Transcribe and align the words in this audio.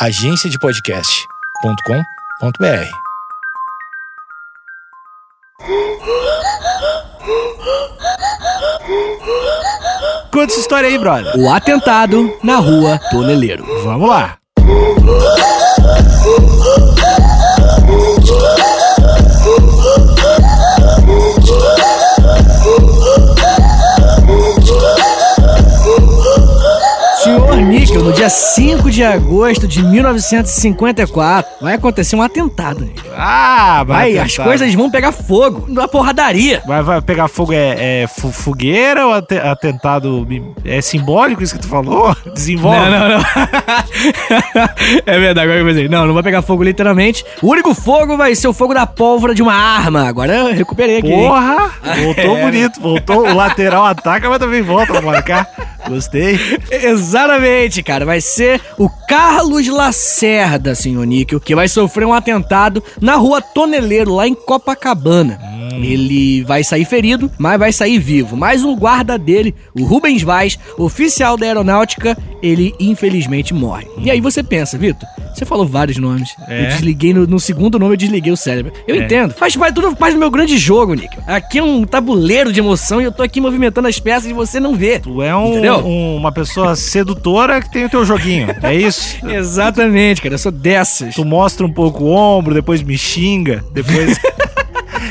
agenciadepodcast.com.br. 0.00 2.90
Conta 10.32 10.52
essa 10.52 10.60
história 10.60 10.88
aí, 10.88 10.96
brother. 10.96 11.36
O 11.36 11.50
atentado 11.50 12.34
na 12.42 12.56
rua 12.56 12.98
Toneleiro. 13.10 13.66
Vamos 13.84 14.08
lá. 14.08 14.38
Níquel, 27.62 28.02
no 28.02 28.12
dia 28.12 28.28
5 28.28 28.90
de 28.90 29.04
agosto 29.04 29.66
de 29.68 29.82
1954, 29.82 31.50
vai 31.60 31.74
acontecer 31.74 32.16
um 32.16 32.22
atentado, 32.22 32.80
Níquel. 32.84 33.12
Ah, 33.16 33.84
Vai, 33.86 34.14
vai 34.14 34.18
as 34.24 34.36
coisas 34.36 34.74
vão 34.74 34.90
pegar 34.90 35.12
fogo 35.12 35.66
na 35.68 35.86
porradaria. 35.86 36.62
Vai, 36.66 36.82
vai 36.82 37.00
pegar 37.02 37.28
fogo 37.28 37.52
é, 37.52 38.02
é 38.02 38.06
fogueira 38.06 39.06
ou 39.06 39.12
ate- 39.14 39.38
atentado 39.38 40.26
é 40.64 40.80
simbólico 40.80 41.42
isso 41.42 41.54
que 41.54 41.60
tu 41.60 41.68
falou? 41.68 42.14
Desenvolve. 42.34 42.78
Não, 42.90 42.98
não, 42.98 43.08
não. 43.10 43.20
é 45.06 45.18
verdade, 45.18 45.40
agora 45.40 45.58
eu 45.60 45.66
pensei. 45.66 45.88
Não, 45.88 46.06
não 46.06 46.14
vai 46.14 46.22
pegar 46.22 46.42
fogo 46.42 46.62
literalmente. 46.62 47.24
O 47.42 47.48
único 47.48 47.74
fogo 47.74 48.16
vai 48.16 48.34
ser 48.34 48.48
o 48.48 48.52
fogo 48.52 48.74
da 48.74 48.86
pólvora 48.86 49.34
de 49.34 49.42
uma 49.42 49.54
arma. 49.54 50.08
Agora 50.08 50.34
eu 50.34 50.52
recuperei 50.54 50.98
aqui. 50.98 51.12
hein? 51.12 51.28
Porra! 51.28 51.70
Voltou 52.04 52.36
É. 52.36 52.42
bonito. 52.42 52.80
Voltou. 52.80 53.20
O 53.28 53.34
lateral 53.34 53.84
ataca, 53.84 54.28
mas 54.28 54.38
também 54.38 54.62
volta 54.62 54.92
pra 54.92 55.02
marcar. 55.02 55.46
Gostei. 55.88 56.38
Exatamente, 56.70 57.49
cara. 57.82 58.04
Vai 58.04 58.20
ser 58.20 58.60
o 58.78 58.88
Carlos 59.08 59.66
Lacerda, 59.68 60.74
senhor 60.74 61.04
Níquel, 61.04 61.40
que 61.40 61.54
vai 61.54 61.68
sofrer 61.68 62.06
um 62.06 62.12
atentado 62.12 62.82
na 63.00 63.16
rua 63.16 63.40
Toneleiro, 63.40 64.14
lá 64.14 64.26
em 64.26 64.34
Copacabana. 64.34 65.49
Ele 65.76 66.42
vai 66.44 66.62
sair 66.64 66.84
ferido, 66.84 67.30
mas 67.38 67.58
vai 67.58 67.72
sair 67.72 67.98
vivo. 67.98 68.36
Mas 68.36 68.64
o 68.64 68.74
guarda 68.76 69.18
dele, 69.18 69.54
o 69.74 69.84
Rubens 69.84 70.22
Vaz, 70.22 70.58
oficial 70.78 71.36
da 71.36 71.46
aeronáutica, 71.46 72.16
ele 72.42 72.74
infelizmente 72.80 73.52
morre. 73.54 73.86
E 73.98 74.10
aí 74.10 74.20
você 74.20 74.42
pensa, 74.42 74.76
Vitor, 74.78 75.08
você 75.34 75.44
falou 75.44 75.66
vários 75.66 75.96
nomes. 75.98 76.30
É. 76.48 76.64
Eu 76.64 76.68
desliguei 76.68 77.12
no, 77.14 77.26
no 77.26 77.38
segundo 77.40 77.78
nome, 77.78 77.92
eu 77.94 77.96
desliguei 77.96 78.32
o 78.32 78.36
cérebro. 78.36 78.72
Eu 78.86 78.96
É. 78.96 79.04
entendo. 79.04 79.34
Faz 79.34 79.54
parte, 79.56 79.74
tudo 79.74 79.94
parte 79.96 80.14
do 80.14 80.18
meu 80.18 80.30
grande 80.30 80.56
jogo, 80.58 80.94
Níquel. 80.94 81.22
Aqui 81.26 81.58
é 81.58 81.62
um 81.62 81.84
tabuleiro 81.84 82.52
de 82.52 82.60
emoção 82.60 83.00
e 83.00 83.04
eu 83.04 83.12
tô 83.12 83.22
aqui 83.22 83.40
movimentando 83.40 83.88
as 83.88 83.98
peças 84.00 84.30
e 84.30 84.32
você 84.32 84.58
não 84.58 84.74
vê. 84.74 84.98
Tu 84.98 85.22
é 85.22 85.34
um- 85.36 85.86
um- 85.86 86.16
uma 86.16 86.32
pessoa 86.32 86.74
sedutora 86.76 87.60
que 87.60 87.70
tem 87.70 87.84
o 87.84 87.88
teu 87.90 88.04
joguinho. 88.04 88.48
É 88.62 88.74
isso? 88.74 89.16
Exatamente, 89.26 90.20
cara. 90.22 90.34
Eu 90.34 90.38
sou 90.38 90.52
dessas. 90.52 91.14
Tu 91.14 91.24
mostra 91.24 91.64
um 91.66 91.72
pouco 91.72 92.04
o 92.04 92.10
ombro, 92.10 92.54
depois 92.54 92.82
me 92.82 92.96
xinga, 92.98 93.64
depois. 93.72 94.18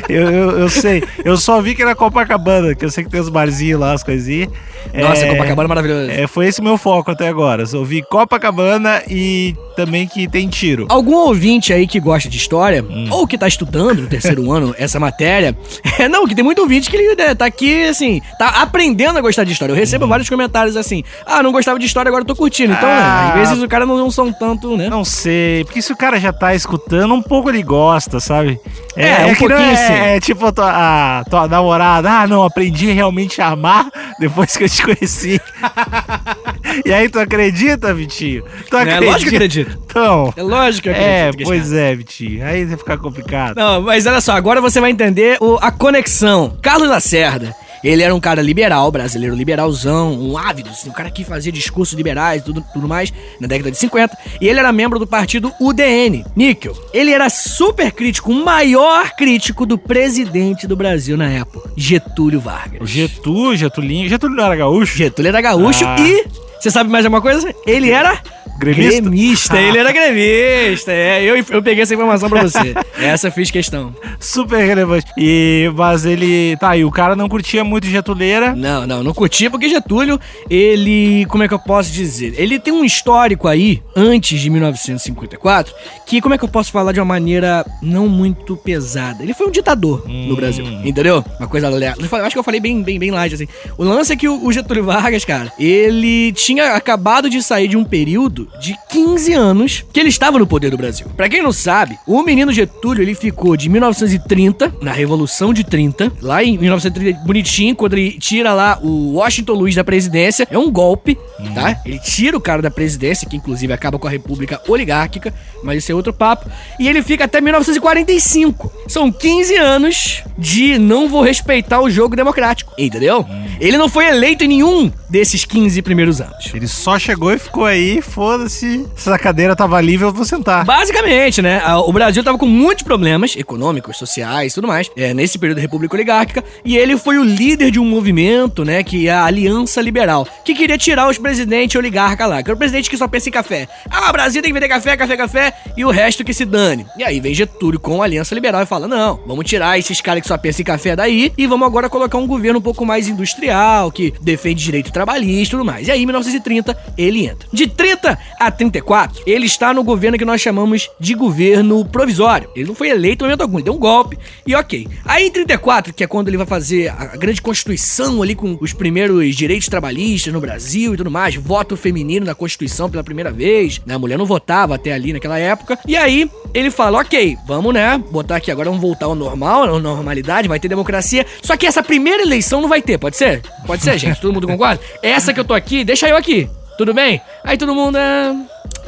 eu, 0.08 0.30
eu, 0.32 0.60
eu 0.60 0.70
sei. 0.70 1.04
Eu 1.24 1.38
só 1.38 1.62
vi 1.62 1.76
que 1.76 1.82
era 1.82 1.96
Copacabana, 1.96 2.76
que 2.76 2.86
eu 2.86 2.90
sei 2.92 3.04
que 3.04 3.10
tem 3.10 3.20
os 3.20 3.30
barzinhos 3.30 3.80
lá, 3.80 3.94
as 3.94 4.04
coisinhas. 4.04 4.50
Nossa, 4.94 5.26
É, 5.26 5.30
Copacabana 5.32 5.66
é 5.66 5.68
maravilhoso. 5.70 6.12
É, 6.12 6.28
foi 6.28 6.48
esse 6.48 6.62
o 6.62 6.64
meu 6.64 6.78
foco 6.78 7.12
até 7.12 7.28
agora. 7.28 7.66
Só 7.66 7.84
vi 7.84 8.02
Copacabana 8.02 9.02
e 9.10 9.56
também 9.76 10.08
que 10.08 10.28
tem 10.28 10.48
tiro. 10.48 10.86
Algum 10.90 11.16
ouvinte 11.16 11.72
aí 11.74 11.88
que 11.88 12.00
gosta 12.00 12.28
de 12.30 12.38
história, 12.38 12.84
Hum. 12.84 13.08
ou 13.12 13.26
que 13.28 13.38
tá 13.38 13.48
estudando 13.48 14.02
no 14.02 14.08
terceiro 14.08 14.52
ano 14.52 14.74
essa 14.78 15.00
matéria, 15.00 15.56
é, 16.00 16.08
não, 16.08 16.26
que 16.28 16.36
tem 16.36 16.44
muito 16.44 16.60
ouvinte 16.60 16.90
que 16.90 16.98
ele 16.98 17.16
né, 17.16 17.34
tá 17.36 17.46
aqui, 17.46 17.84
assim, 17.84 18.22
tá 18.38 18.62
aprendendo 18.62 19.18
a 19.18 19.22
gostar 19.22 19.44
de 19.44 19.52
história. 19.54 19.72
Eu 19.72 19.76
recebo 19.78 20.06
Hum. 20.06 20.10
vários 20.10 20.30
comentários 20.30 20.76
assim, 20.78 21.04
ah, 21.26 21.42
não 21.44 21.52
gostava 21.52 21.78
de 21.80 21.86
história, 21.86 22.10
agora 22.10 22.24
eu 22.24 22.28
tô 22.28 22.36
curtindo. 22.36 22.74
Então, 22.74 22.88
né, 22.90 22.96
Ah. 23.00 23.34
às 23.34 23.50
vezes 23.50 23.64
o 23.64 23.68
cara 23.68 23.86
não, 23.86 23.98
não 23.98 24.12
são 24.12 24.32
tanto, 24.34 24.76
né? 24.78 24.90
Não 24.90 25.04
sei, 25.06 25.64
porque 25.66 25.82
se 25.82 25.92
o 25.92 25.96
cara 25.98 26.20
já 26.20 26.32
tá 26.34 26.54
escutando, 26.56 27.14
um 27.14 27.22
pouco 27.22 27.50
ele 27.50 27.62
gosta, 27.64 28.20
sabe? 28.20 28.60
É, 28.96 29.26
um 29.26 29.34
que 29.36 29.48
não 29.48 29.50
pouquinho 29.50 29.72
é, 29.72 29.76
sim. 29.88 29.94
É 29.94 30.20
tipo 30.20 30.46
a 30.46 30.52
tua, 30.52 31.20
a 31.20 31.24
tua 31.26 31.48
namorada, 31.48 32.10
ah, 32.12 32.28
não, 32.28 32.44
aprendi 32.44 32.92
realmente 32.92 33.42
a 33.42 33.48
amar 33.48 33.88
depois 34.20 34.56
que 34.56 34.64
eu 34.66 34.70
te 34.70 34.84
conheci. 34.84 35.40
e 36.86 36.94
aí, 36.94 37.10
tu 37.10 37.20
acredita, 37.20 37.94
Vitinho? 37.94 38.44
Tu 38.70 38.78
É 38.78 39.00
lógico 39.00 39.30
que 39.30 39.36
acredito. 39.36 39.80
Então, 39.86 40.34
É 40.36 40.44
lógico 40.44 40.84
que 40.84 40.90
eu 40.90 40.94
é, 40.94 41.28
acredito. 41.30 41.48
pois 41.48 41.72
é, 41.74 41.96
Vitinho. 41.96 42.46
Aí 42.46 42.66
vai 42.66 42.78
ficar 42.78 42.98
complicado. 42.98 43.56
Não, 43.58 43.82
mas 43.82 44.06
olha 44.06 44.22
só, 44.22 44.34
agora 44.34 44.62
você 44.62 44.80
vai 44.80 44.92
entender 44.92 45.38
o- 45.40 45.58
a 45.62 45.72
conexão. 45.72 46.58
Carlos 46.62 46.90
Lacerda. 46.90 47.56
Ele 47.84 48.04
era 48.04 48.14
um 48.14 48.20
cara 48.20 48.42
liberal, 48.42 48.92
brasileiro 48.92 49.36
liberalzão, 49.36 50.14
um 50.14 50.38
ávido, 50.38 50.70
assim, 50.70 50.90
um 50.90 50.94
cara 50.94 51.10
que 51.10 51.24
fazia 51.24 51.52
discursos 51.52 51.96
liberais 51.96 52.42
e 52.42 52.46
tudo, 52.46 52.64
tudo 52.74 52.88
mais 52.88 53.14
na 53.40 53.48
década 53.48 53.72
de 53.72 53.78
50. 53.78 54.18
E 54.42 54.48
ele 54.48 54.60
era 54.60 54.72
membro 54.72 55.00
do 55.00 55.08
partido 55.08 55.52
UDN. 55.60 56.26
Níquel. 56.36 56.76
Ele 56.94 57.12
era 57.12 57.30
super 57.30 57.92
crítico, 57.92 58.32
o 58.32 58.44
maior 58.46 59.12
crítico 59.16 59.66
do 59.66 59.78
presidente 59.78 60.68
do 60.68 60.76
Brasil 60.76 61.16
na 61.18 61.30
época, 61.30 61.72
Getúlio 61.78 62.40
Vargas. 62.40 62.82
O 62.82 62.86
Getúlio, 62.86 63.58
Getulinho. 63.58 64.10
Getúlio 64.10 64.36
não 64.36 64.46
era 64.46 64.56
gaúcho? 64.56 64.98
Getúlio 64.98 65.30
era 65.30 65.42
gaúcho 65.42 65.86
Ah. 65.86 65.96
e. 66.00 66.26
Você 66.60 66.70
sabe 66.70 66.90
mais 66.90 67.06
alguma 67.06 67.22
coisa? 67.22 67.56
Ele 67.66 67.90
era. 67.90 68.22
Gremista? 68.60 69.02
Gremista, 69.02 69.58
ele 69.58 69.78
era 69.78 69.92
gremista. 69.92 70.92
É, 70.92 71.24
eu, 71.24 71.36
eu 71.50 71.64
peguei 71.64 71.82
essa 71.84 71.94
informação 71.94 72.30
pra 72.30 72.44
você. 72.44 72.74
Essa 73.00 73.30
eu 73.30 73.32
fiz 73.32 73.50
questão. 73.50 73.96
Super 74.20 74.58
relevante. 74.66 75.06
E, 75.18 75.72
mas 75.76 76.06
ele. 76.06 76.58
Tá, 76.58 76.76
e 76.76 76.84
o 76.84 76.92
cara 76.92 77.16
não 77.16 77.30
curtia 77.30 77.64
muito 77.64 77.88
Getuleira. 77.88 78.54
Não, 78.54 78.86
não, 78.86 79.02
não 79.04 79.14
curti 79.14 79.50
porque 79.50 79.70
Getúlio, 79.70 80.20
ele, 80.50 81.26
como 81.28 81.44
é 81.44 81.48
que 81.48 81.54
eu 81.54 81.60
posso 81.60 81.92
dizer? 81.92 82.34
Ele 82.38 82.60
tem 82.60 82.74
um 82.74 82.84
histórico 82.84 83.48
aí, 83.48 83.82
antes 83.96 84.40
de 84.42 84.50
1954, 84.50 85.74
que 86.06 86.20
como 86.22 86.34
é 86.36 86.38
que 86.38 86.44
eu 86.44 86.50
posso 86.50 86.72
falar 86.72 86.92
de 86.92 87.00
uma 87.00 87.06
maneira 87.06 87.66
não 87.82 88.08
muito 88.10 88.58
pesada? 88.58 89.24
Ele 89.24 89.34
foi 89.34 89.48
um 89.48 89.52
ditador 89.52 90.04
no 90.08 90.36
Brasil, 90.36 90.66
entendeu? 90.84 91.24
Uma 91.40 91.48
coisa 91.48 91.70
le- 91.70 91.86
eu 92.12 92.26
acho 92.26 92.34
que 92.36 92.40
eu 92.40 92.44
falei 92.44 92.60
bem, 92.60 92.84
bem, 92.84 93.00
bem 93.00 93.12
light, 93.12 93.34
assim. 93.34 93.48
O 93.78 93.84
lance 93.86 94.12
é 94.12 94.16
que 94.18 94.28
o 94.28 94.52
Getúlio 94.52 94.84
Vargas, 94.84 95.24
cara, 95.24 95.54
ele 95.58 96.34
tinha 96.34 96.74
acabado 96.76 97.30
de 97.30 97.42
sair 97.42 97.68
de 97.70 97.78
um 97.78 97.84
período 97.86 98.49
de 98.60 98.76
15 98.90 99.34
anos 99.34 99.86
que 99.92 100.00
ele 100.00 100.10
estava 100.10 100.40
no 100.40 100.48
poder 100.48 100.70
do 100.70 100.78
Brasil. 100.78 101.08
Pra 101.16 101.30
quem 101.30 101.42
não 101.42 101.52
sabe, 101.52 101.98
o 102.08 102.22
menino 102.24 102.52
Getúlio, 102.52 103.02
ele 103.02 103.16
ficou 103.16 103.56
de 103.56 103.70
1930, 103.70 104.76
na 104.82 104.92
Revolução 104.92 105.54
de 105.54 105.64
30, 105.64 106.12
lá 106.22 106.44
em 106.44 106.58
1930, 106.58 107.20
bonitinho, 107.26 107.76
quando 107.76 107.94
ele 107.94 108.12
tira 108.20 108.54
lá 108.54 108.80
o 108.82 109.14
Washington 109.14 109.54
Luiz 109.54 109.76
da 109.76 109.84
presidência, 109.84 110.48
é 110.50 110.58
um 110.58 110.72
golpe, 110.72 111.18
tá? 111.54 111.80
Ele 111.86 112.00
tira 112.00 112.38
o 112.38 112.42
cara 112.42 112.62
da 112.62 112.72
presidência, 112.72 113.28
que 113.28 113.38
inclusive 113.38 113.72
acaba 113.72 114.00
com 114.00 114.08
a 114.08 114.12
república 114.12 114.62
oligárquica, 114.68 115.34
mas 115.64 115.80
isso 115.80 115.92
é 115.92 115.96
outro 115.96 116.14
papo, 116.14 116.50
e 116.80 116.88
ele 116.88 117.02
fica 117.02 117.26
até 117.26 117.42
1945. 117.42 118.72
São 118.88 119.12
15 119.12 119.56
anos 119.56 120.24
de 120.38 120.78
não 120.78 121.08
vou 121.08 121.22
respeitar 121.22 121.82
o 121.82 121.90
jogo 121.90 122.16
democrático, 122.16 122.74
entendeu? 122.78 123.26
Ele 123.60 123.78
não 123.78 123.90
foi 123.90 124.08
eleito 124.08 124.44
em 124.44 124.48
nenhum 124.48 124.92
desses 125.10 125.44
15 125.46 125.82
primeiros 125.82 126.22
anos. 126.22 126.52
Ele 126.54 126.68
só 126.68 126.98
chegou 126.98 127.34
e 127.34 127.40
ficou 127.40 127.66
aí, 127.66 128.02
foda-se. 128.40 128.86
Se 128.96 129.10
a 129.10 129.18
cadeira 129.18 129.56
tava 129.56 129.82
livre, 129.82 130.06
eu 130.06 130.14
vou 130.14 130.24
sentar. 130.24 130.64
Basicamente, 130.64 131.42
né? 131.42 131.62
O 131.86 131.92
Brasil 131.92 132.24
tava 132.24 132.38
com 132.38 132.46
muitos 132.46 132.84
problemas 132.84 133.36
econômicos, 133.36 133.98
sociais 133.98 134.54
tudo 134.54 134.68
mais, 134.68 134.90
é, 134.96 135.14
nesse 135.14 135.38
período 135.38 135.58
da 135.58 135.62
República 135.62 135.96
Oligárquica, 135.96 136.44
e 136.64 136.78
ele 136.78 136.98
foi 136.98 137.18
o 137.18 137.24
líder 137.24 137.72
de 137.72 137.80
um 137.80 137.86
movimento, 137.86 138.64
né, 138.64 138.84
que 138.84 139.08
é 139.08 139.12
a 139.12 139.26
Aliança 139.26 139.82
Liberal, 139.82 140.28
que 140.44 140.54
queria 140.54 140.78
tirar 140.78 141.10
os 141.10 141.18
presidentes 141.18 141.76
oligarcas 141.76 142.30
lá, 142.30 142.44
que 142.44 142.50
era 142.50 142.56
o 142.56 142.58
presidente 142.58 142.90
que 142.90 142.98
só 142.98 143.08
pensa 143.08 143.30
em 143.30 143.32
café. 143.32 143.68
Ah, 143.90 144.10
o 144.10 144.14
Brasil 144.14 144.42
tem 144.42 144.50
que 144.52 144.54
vender 144.54 144.68
café, 144.68 144.96
café, 144.96 145.18
café, 145.18 145.54
e 145.76 145.86
o 145.86 145.90
resto 145.90 146.24
que 146.24 146.34
se 146.34 146.46
dane. 146.46 146.86
E 146.98 147.04
aí 147.04 147.20
vem 147.20 147.34
Getúlio 147.34 147.80
com 147.80 148.02
a 148.02 148.06
Aliança 148.06 148.36
Liberal 148.36 148.62
e 148.62 148.66
fala: 148.66 148.88
não, 148.88 149.20
vamos 149.26 149.46
tirar 149.46 149.78
esses 149.78 150.02
caras 150.02 150.22
que 150.22 150.28
só 150.28 150.38
pensam 150.38 150.62
em 150.62 150.66
café 150.66 150.96
daí, 150.96 151.34
e 151.38 151.48
vamos 151.48 151.66
agora 151.66 151.90
colocar 151.90 152.18
um 152.18 152.28
governo 152.28 152.60
um 152.60 152.62
pouco 152.62 152.86
mais 152.86 153.08
industrial, 153.08 153.92
que 153.92 154.14
defende 154.22 154.64
direito 154.64 154.92
trabalhista 154.92 155.56
e 155.56 155.58
tudo 155.58 155.66
mais. 155.66 155.88
E 155.88 155.92
aí, 155.92 156.02
em 156.02 156.06
1930, 156.06 156.78
ele 156.98 157.26
entra. 157.26 157.48
De 157.52 157.68
30 157.68 158.19
a 158.40 158.52
34, 158.52 159.24
ele 159.26 159.46
está 159.46 159.74
no 159.74 159.84
governo 159.84 160.18
que 160.18 160.26
nós 160.26 160.42
chamamos 160.42 160.90
de 161.00 161.14
governo 161.14 161.84
provisório. 161.86 162.50
Ele 162.56 162.68
não 162.68 162.76
foi 162.76 162.90
eleito 162.90 163.26
em 163.26 163.28
momento 163.28 163.42
algum, 163.42 163.58
ele 163.58 163.66
deu 163.66 163.74
um 163.74 163.80
golpe 163.80 164.18
e 164.46 164.56
ok. 164.56 164.88
Aí 165.06 165.28
em 165.28 165.32
34, 165.32 165.94
que 165.94 166.04
é 166.04 166.08
quando 166.08 166.28
ele 166.28 166.38
vai 166.38 166.46
fazer 166.46 166.90
a 166.90 167.18
grande 167.18 167.42
constituição 167.42 168.22
ali 168.22 168.36
com 168.36 168.58
os 168.60 168.74
primeiros 168.74 169.36
direitos 169.36 169.68
trabalhistas 169.68 170.34
no 170.34 170.42
Brasil 170.42 170.94
e 170.94 170.98
tudo 170.98 171.12
mais, 171.12 171.36
voto 171.36 171.78
feminino 171.78 172.26
na 172.26 172.36
Constituição 172.36 172.90
pela 172.90 173.04
primeira 173.04 173.32
vez, 173.32 173.82
né? 173.86 173.96
A 173.96 174.00
mulher 174.00 174.18
não 174.18 174.26
votava 174.26 174.76
até 174.76 174.94
ali 174.94 175.14
naquela 175.14 175.38
época. 175.38 175.78
E 175.88 175.96
aí 175.96 176.30
ele 176.54 176.72
fala, 176.72 177.00
ok, 177.00 177.38
vamos 177.46 177.74
né, 177.74 177.98
botar 178.12 178.38
aqui 178.38 178.52
agora, 178.52 178.70
vamos 178.70 178.82
voltar 178.82 179.06
ao 179.06 179.16
normal, 179.16 179.64
à 179.64 179.80
normalidade, 179.80 180.48
vai 180.48 180.60
ter 180.60 180.68
democracia. 180.68 181.26
Só 181.42 181.56
que 181.56 181.68
essa 181.68 181.84
primeira 181.84 182.24
eleição 182.24 182.62
não 182.62 182.70
vai 182.70 182.82
ter, 182.82 182.98
pode 182.98 183.18
ser? 183.18 183.42
Pode 183.66 183.84
ser, 183.84 183.98
gente, 183.98 184.20
todo 184.20 184.34
mundo 184.34 184.48
concorda? 184.48 184.82
Essa 185.02 185.34
que 185.34 185.40
eu 185.40 185.46
tô 185.46 185.54
aqui, 185.54 185.84
deixa 185.84 186.08
eu 186.08 186.18
aqui. 186.18 186.50
Tudo 186.80 186.94
bem? 186.94 187.22
Aí 187.44 187.58
todo 187.58 187.76
mundo. 187.76 187.98
é, 187.98 188.34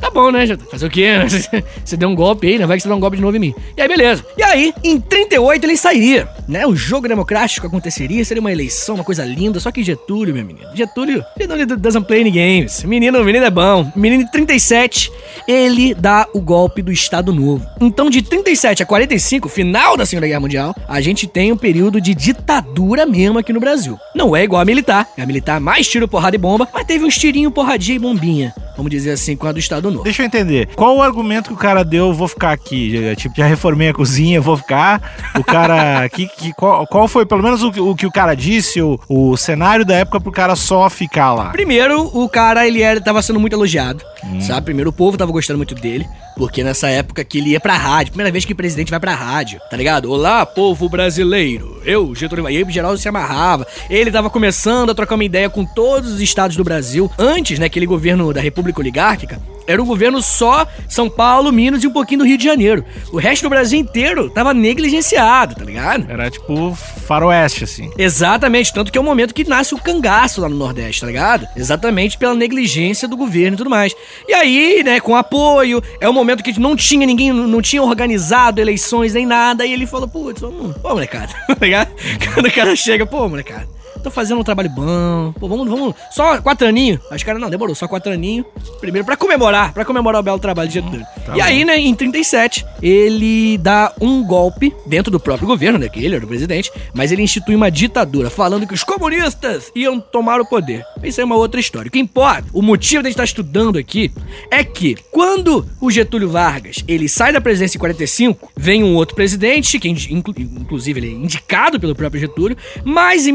Tá 0.02 0.10
bom, 0.10 0.32
né? 0.32 0.48
Getúlio? 0.48 0.72
Fazer 0.72 0.88
o 0.88 0.90
quê? 0.90 1.12
Você 1.86 1.96
deu 1.96 2.10
um 2.10 2.16
golpe 2.16 2.48
aí, 2.48 2.58
né? 2.58 2.66
Vai 2.66 2.78
que 2.78 2.84
você 2.84 2.90
dá 2.90 2.96
um 2.96 3.00
golpe 3.00 3.18
de 3.18 3.22
novo 3.22 3.38
em 3.38 3.40
mim. 3.40 3.56
E 3.78 3.82
aí, 3.82 3.88
beleza. 3.88 4.26
E 4.36 4.42
aí, 4.42 4.74
em 4.84 5.00
38 5.00 5.64
ele 5.64 5.78
sairia, 5.78 6.28
né? 6.48 6.66
O 6.66 6.76
jogo 6.76 7.08
democrático 7.08 7.68
aconteceria, 7.68 8.26
seria 8.26 8.42
uma 8.42 8.52
eleição, 8.52 8.96
uma 8.96 9.04
coisa 9.04 9.24
linda. 9.24 9.60
Só 9.60 9.72
que 9.72 9.84
Getúlio, 9.84 10.34
meu 10.34 10.44
menino, 10.44 10.68
Getúlio, 10.76 11.24
Getúlio 11.40 11.66
doesn't 11.66 12.08
play 12.08 12.22
any 12.22 12.32
games. 12.32 12.84
Menino, 12.84 13.24
menino 13.24 13.46
é 13.46 13.52
bom. 13.52 13.92
Menino 13.96 14.26
de 14.26 14.32
37, 14.32 15.12
ele 15.48 15.94
dá 15.94 16.28
o 16.34 16.42
golpe 16.42 16.82
do 16.82 16.92
Estado 16.92 17.32
Novo. 17.32 17.66
Então, 17.80 18.10
de 18.10 18.24
37 18.24 18.82
a 18.82 18.86
45, 18.86 19.48
final 19.50 19.96
da 19.96 20.06
Segunda 20.06 20.28
Guerra 20.28 20.40
Mundial, 20.40 20.76
a 20.88 21.00
gente 21.00 21.28
tem 21.28 21.52
um 21.52 21.58
período 21.58 22.02
de 22.02 22.16
ditadura 22.16 23.06
mesmo 23.06 23.38
aqui 23.38 23.54
no 23.54 23.60
Brasil. 23.60 24.00
Não 24.16 24.36
é 24.36 24.44
igual 24.44 24.62
a 24.62 24.66
militar. 24.66 25.08
A 25.18 25.26
militar 25.28 25.60
mais 25.60 25.88
tiro, 25.88 26.08
porrada 26.08 26.36
e 26.36 26.40
bomba, 26.40 26.68
mas 26.74 26.86
teve 26.86 27.06
uns 27.06 27.18
tirinho, 27.18 27.52
porradinha 27.52 27.98
e 27.98 28.00
bombinha. 28.00 28.54
Vamos 28.76 28.90
dizer 28.90 29.12
assim, 29.12 29.36
com 29.36 29.48
a 29.48 29.52
do 29.52 29.60
Estado 29.72 29.90
Novo. 29.92 30.04
Deixa 30.04 30.22
eu 30.22 30.26
entender. 30.26 30.68
Qual 30.76 30.98
o 30.98 31.02
argumento 31.02 31.48
que 31.48 31.54
o 31.54 31.58
cara 31.58 31.84
deu? 31.84 32.14
Vou 32.14 32.28
ficar 32.28 32.52
aqui. 32.52 33.16
Tipo, 33.16 33.36
já 33.38 33.46
reformei 33.46 33.90
a 33.90 33.94
cozinha, 33.94 34.42
vou 34.42 34.58
ficar. 34.58 35.02
O 35.38 35.44
cara. 35.44 36.08
que, 36.12 36.28
que, 36.28 36.54
qual, 36.54 36.86
qual 36.88 37.08
foi, 37.08 37.26
pelo 37.26 37.42
menos, 37.42 37.64
o, 37.64 37.72
que- 37.72 37.80
o 37.80 37.96
que 37.96 38.06
o 38.06 38.12
cara 38.12 38.36
disse, 38.36 38.82
o, 38.82 39.00
o 39.08 39.38
cenário 39.38 39.86
da 39.86 39.96
época 39.96 40.20
pro 40.20 40.32
cara 40.32 40.56
só 40.56 40.90
ficar 40.90 41.34
lá? 41.34 41.50
Primeiro, 41.50 42.10
o 42.14 42.28
cara, 42.28 42.68
ele 42.68 42.82
era, 42.82 43.00
tava 43.00 43.22
sendo 43.22 43.40
muito 43.40 43.54
elogiado, 43.54 44.04
sabe? 44.42 44.66
Primeiro, 44.66 44.90
o 44.90 44.94
povo 44.94 45.18
tava 45.18 45.32
gostando 45.32 45.58
muito 45.58 45.74
dele, 45.76 46.06
porque 46.36 46.64
nessa 46.64 46.90
época 46.90 47.24
que 47.24 47.38
ele 47.38 47.52
ia 47.52 47.60
pra 47.60 47.76
rádio, 47.78 48.12
primeira 48.14 48.32
vez 48.32 48.44
que 48.46 48.54
o 48.54 48.56
presidente 48.56 48.90
vai 48.92 49.00
pra 49.00 49.14
rádio, 49.16 49.60
tá 49.70 49.78
ligado? 49.78 50.12
Olá, 50.12 50.46
povo 50.46 50.90
brasileiro, 50.90 51.82
eu, 51.86 52.14
Getúlio 52.16 52.44
Vargas, 52.44 52.74
geral 52.74 52.98
se 52.98 53.08
amarrava, 53.08 53.66
ele 53.90 54.12
tava 54.12 54.30
começando 54.30 54.90
a 54.92 54.96
trocar 54.96 55.16
uma 55.16 55.24
ideia 55.24 55.50
com 55.50 55.66
todos 55.66 56.12
os 56.14 56.22
estados 56.22 56.56
do 56.56 56.64
Brasil, 56.64 57.10
antes, 57.18 57.60
né, 57.60 57.66
aquele 57.66 57.86
governo 57.86 58.34
da 58.34 58.42
República 58.42 58.80
Oligárquica, 58.80 59.40
era 59.68 59.82
um 59.82 59.86
governo 59.86 60.22
só 60.22 60.68
São 60.88 61.10
Paulo, 61.10 61.52
Minas 61.52 61.84
e 61.84 61.88
um 61.88 61.92
pouquinho 61.92 62.20
do 62.20 62.26
Rio 62.26 62.38
de 62.38 62.44
Janeiro. 62.44 62.84
O 63.12 63.18
resto 63.18 63.44
do 63.44 63.50
Brasil 63.50 63.80
inteiro 63.80 64.30
tava 64.30 64.54
negligenciado, 64.54 65.56
tá 65.56 65.64
ligado? 65.64 66.10
Era 66.10 66.30
tipo 66.30 66.76
faroeste, 67.06 67.64
assim. 67.64 67.90
Exatamente, 67.98 68.74
tanto 68.74 68.92
que 68.92 68.98
é 68.98 69.02
o 69.02 69.04
momento 69.04 69.34
que 69.34 69.48
nasce 69.48 69.74
o 69.74 69.80
cangaço 69.80 70.42
lá 70.42 70.50
no 70.50 70.56
Nordeste, 70.56 71.02
tá 71.02 71.08
ligado? 71.08 71.48
Exatamente 71.56 72.18
pela 72.18 72.34
negligência 72.34 73.08
do 73.08 73.18
governo 73.18 73.56
e 73.56 73.58
tudo 73.58 73.70
mais. 73.70 73.96
E 74.28 74.34
aí, 74.34 74.84
né, 74.84 75.00
com 75.00 75.16
apoio, 75.16 75.82
é 76.00 76.08
o 76.08 76.14
momento 76.14 76.44
que 76.44 76.60
não 76.60 76.76
tinha 76.76 77.06
ninguém, 77.06 77.32
não 77.32 77.62
tinha 77.62 77.84
organizado 77.84 78.62
eleições 78.62 79.14
nem 79.14 79.26
nada, 79.26 79.66
e 79.66 79.74
ele 79.74 79.86
falou, 79.86 80.08
putz, 80.08 80.42
vamos, 80.42 80.78
pô, 80.78 80.90
molecada, 80.90 81.34
tá 81.48 81.56
ligado? 81.60 81.92
Quando 82.34 82.48
o 82.48 82.52
cara 82.52 82.76
chega, 82.76 83.06
pô, 83.06 83.28
molecada. 83.28 83.81
Tô 84.04 84.10
fazendo 84.12 84.40
um 84.40 84.44
trabalho 84.44 84.70
bom. 84.70 85.34
Pô, 85.40 85.48
vamos, 85.48 85.68
vamos. 85.68 85.96
Só 86.12 86.42
quatro 86.42 86.68
aninhos. 86.68 87.00
Aí 87.10 87.18
os 87.18 87.24
caras, 87.24 87.42
não, 87.42 87.50
demorou, 87.50 87.76
só 87.76 87.88
quatro 87.88 88.12
aninhos. 88.12 88.46
Primeiro, 88.80 89.06
pra 89.06 89.16
comemorar, 89.16 89.74
pra 89.74 89.86
comemorar 89.86 90.20
o 90.22 90.24
belo 90.24 90.40
trabalho 90.40 90.68
de 90.68 90.76
Getúlio. 90.76 91.06
tá 91.26 91.36
e 91.38 91.42
aí, 91.42 91.64
né, 91.66 91.78
em 91.78 91.94
37, 91.94 92.66
ele 92.82 93.58
dá 93.60 93.94
um 94.02 94.24
golpe 94.24 94.74
dentro 94.86 95.12
do 95.12 95.20
próprio 95.20 95.48
governo, 95.48 95.78
né, 95.80 95.88
que 95.90 96.04
ele 96.04 96.16
era 96.16 96.26
o 96.26 96.28
presidente, 96.28 96.72
mas 96.94 97.12
ele 97.12 97.22
institui 97.22 97.56
uma 97.56 97.70
ditadura, 97.72 98.30
falando 98.30 98.66
que 98.68 98.74
os 98.74 98.84
comunistas 98.84 99.72
iam 99.76 100.00
tomar 100.00 100.40
o 100.42 100.46
poder. 100.46 100.84
Isso 101.04 101.22
é 101.22 101.24
uma 101.24 101.36
outra 101.36 101.60
história. 101.60 101.90
O 101.90 101.92
que 101.92 102.00
importa, 102.00 102.46
o 102.54 102.62
motivo 102.62 103.02
de 103.04 103.08
a 103.08 103.10
gente 103.10 103.14
estar 103.16 103.24
estudando 103.24 103.78
aqui, 103.78 104.12
é 104.50 104.64
que 104.64 104.96
quando 105.12 105.66
o 105.80 105.92
Getúlio 105.92 106.30
Vargas, 106.30 106.84
ele 106.88 107.08
sai 107.08 107.32
da 107.34 107.42
presidência 107.42 107.78
em 107.78 107.80
45, 107.80 108.52
vem 108.56 108.84
um 108.84 108.96
outro 108.96 109.16
presidente, 109.16 109.80
que 109.80 109.90
inclu- 109.90 110.34
inclusive 110.38 111.00
ele 111.00 111.08
é 111.10 111.12
indicado 111.12 111.80
pelo 111.80 111.96
próprio 111.96 112.20
Getúlio, 112.22 112.58
mas 112.84 113.28
em 113.28 113.32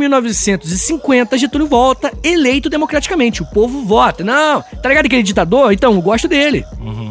1950 0.64 1.38
Getúlio 1.38 1.66
volta 1.66 2.12
eleito 2.22 2.68
democraticamente. 2.68 3.42
O 3.42 3.46
povo 3.46 3.82
vota. 3.84 4.24
Não, 4.24 4.62
tá 4.62 4.88
ligado 4.88 5.06
aquele 5.06 5.22
ditador? 5.22 5.72
Então, 5.72 5.94
eu 5.94 6.02
gosto 6.02 6.28
dele. 6.28 6.64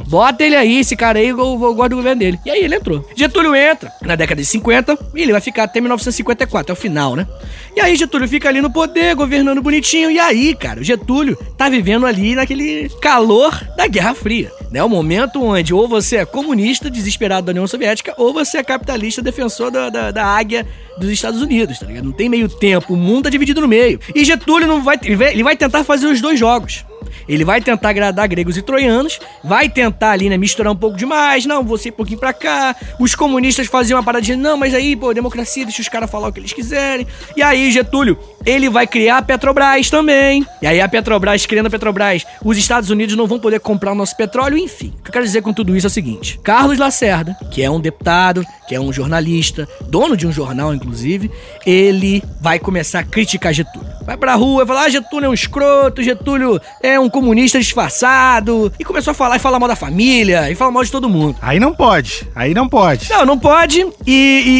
Bota 0.07 0.44
ele 0.44 0.56
aí, 0.56 0.80
esse 0.80 0.95
cara 0.95 1.19
aí, 1.19 1.30
eu, 1.30 1.38
eu 1.38 1.74
gosto 1.74 1.89
do 1.89 1.95
governo 1.97 2.19
dele. 2.19 2.39
E 2.45 2.50
aí 2.50 2.63
ele 2.63 2.75
entrou. 2.75 3.07
Getúlio 3.15 3.56
entra 3.56 3.92
na 4.01 4.15
década 4.15 4.42
de 4.42 4.47
50 4.47 4.97
e 5.15 5.21
ele 5.21 5.31
vai 5.31 5.42
ficar 5.42 5.63
até 5.63 5.81
1954, 5.81 6.71
é 6.71 6.74
o 6.74 6.75
final, 6.75 7.15
né? 7.15 7.27
E 7.75 7.81
aí 7.81 7.95
Getúlio 7.95 8.27
fica 8.27 8.47
ali 8.47 8.62
no 8.62 8.71
poder, 8.71 9.15
governando 9.15 9.62
bonitinho. 9.62 10.12
E 10.12 10.19
aí, 10.19 10.56
cara, 10.56 10.80
o 10.80 10.83
Getúlio 10.83 11.36
tá 11.57 11.69
vivendo 11.69 12.06
ali 12.06 12.36
naquele 12.36 12.89
calor 13.01 13.59
da 13.75 13.88
Guerra 13.88 14.13
Fria. 14.13 14.51
Né? 14.72 14.84
O 14.84 14.90
momento 14.90 15.42
onde 15.44 15.74
ou 15.74 15.88
você 15.88 16.18
é 16.18 16.26
comunista, 16.26 16.90
desesperado 16.90 17.46
da 17.46 17.52
União 17.52 17.68
Soviética, 17.68 18.14
ou 18.18 18.34
você 18.34 18.58
é 18.58 18.64
capitalista, 18.64 19.22
defensor 19.22 19.72
da, 19.72 19.90
da, 19.90 20.12
da 20.12 20.26
águia 20.26 20.66
dos 20.98 21.10
Estados 21.10 21.42
Unidos, 21.42 21.80
tá 21.80 21.86
ligado? 21.86 22.06
Não 22.06 22.12
tem 22.12 22.28
meio 22.30 22.50
tempo, 22.50 22.94
o 22.94 22.98
mundo 22.98 23.24
tá 23.24 23.30
dividido 23.30 23.62
no 23.62 23.68
meio. 23.68 24.00
E 24.14 24.24
Getúlio 24.26 24.68
não 24.68 24.84
vai, 24.84 24.98
ele 25.04 25.44
vai- 25.44 25.56
tentar 25.56 25.84
fazer 25.84 26.08
os 26.08 26.20
dois 26.20 26.38
jogos. 26.40 26.84
Ele 27.28 27.44
vai 27.46 27.62
tentar 27.62 27.90
agradar 27.90 28.28
gregos 28.28 28.57
e 28.57 28.62
troianos, 28.62 29.19
vai 29.44 29.69
tentar 29.69 30.12
ali, 30.12 30.30
né, 30.30 30.38
misturar 30.38 30.72
um 30.72 30.75
pouco 30.75 30.98
demais, 30.98 31.46
não, 31.46 31.63
você 31.63 31.90
um 31.90 31.94
pouquinho 31.94 32.19
pra 32.19 32.34
cá. 32.34 32.75
Os 33.00 33.16
comunistas 33.16 33.68
faziam 33.68 33.98
uma 33.98 34.04
paradinha, 34.04 34.38
não, 34.38 34.57
mas 34.57 34.74
aí, 34.74 34.96
pô, 34.96 35.13
democracia, 35.13 35.66
deixa 35.66 35.81
os 35.81 35.90
caras 35.90 36.10
falar 36.10 36.28
o 36.28 36.34
que 36.34 36.40
eles 36.40 36.54
quiserem. 36.54 37.07
E 37.36 37.42
aí, 37.42 37.72
Getúlio, 37.72 38.18
ele 38.46 38.69
vai 38.69 38.86
criar 38.86 39.18
a 39.18 39.22
Petrobras 39.22 39.90
também. 39.90 40.46
E 40.62 40.68
aí 40.68 40.80
a 40.80 40.88
Petrobras, 40.88 41.46
criando 41.46 41.68
a 41.68 41.69
Petrobras, 41.69 42.25
os 42.44 42.57
Estados 42.57 42.90
Unidos 42.90 43.16
não 43.16 43.28
vão 43.28 43.40
poder 43.40 43.60
comprar 43.60 43.92
o 43.92 43.96
nosso 43.96 44.16
petróleo, 44.16 44.57
enfim. 44.57 44.94
O 45.00 45.04
que 45.04 45.10
eu 45.10 45.13
quero 45.13 45.25
dizer 45.25 45.42
com 45.42 45.54
tudo 45.54 45.75
isso 45.75 45.88
é 45.88 45.90
o 45.90 45.92
seguinte: 45.92 46.40
Carlos 46.44 46.78
Lacerda, 46.78 47.36
que 47.52 47.63
é 47.63 47.69
um 47.69 47.80
deputado, 47.80 48.46
que 48.68 48.75
é 48.75 48.80
um 48.80 48.94
jornalista, 48.94 49.68
dono 49.88 50.16
de 50.16 50.28
um 50.28 50.31
jornal, 50.31 50.74
inclusive, 50.74 51.31
ele 51.66 52.24
vai 52.40 52.60
começar 52.60 53.00
a 53.00 53.04
criticar 53.04 53.54
Getúlio. 53.54 53.90
Vai 54.06 54.18
pra 54.18 54.36
rua 54.36 54.63
e 54.63 54.68
falar: 54.68 54.84
ah, 54.84 54.90
Getúlio 54.90 55.25
é 55.25 55.30
um 55.30 55.34
escroto, 55.34 56.04
Getúlio 56.04 56.62
é 56.84 56.94
um 57.00 57.09
comunista 57.09 57.59
disfarçado. 57.59 58.71
E 58.80 58.83
começou 58.83 59.12
a 59.12 59.13
falar 59.13 59.36
e 59.38 59.39
falar 59.39 59.59
mal 59.59 59.69
da 59.69 59.75
família, 59.75 60.50
e 60.51 60.56
falar 60.56 60.71
mal 60.71 60.83
de 60.83 60.92
todo 60.92 61.09
mundo. 61.09 61.36
Aí 61.42 61.59
não 61.59 61.74
pode. 61.74 62.27
Aí 62.36 62.53
não 62.53 62.68
pode. 62.68 63.09
Não, 63.09 63.25
não 63.25 63.38
pode, 63.39 63.86
e, 64.06 64.12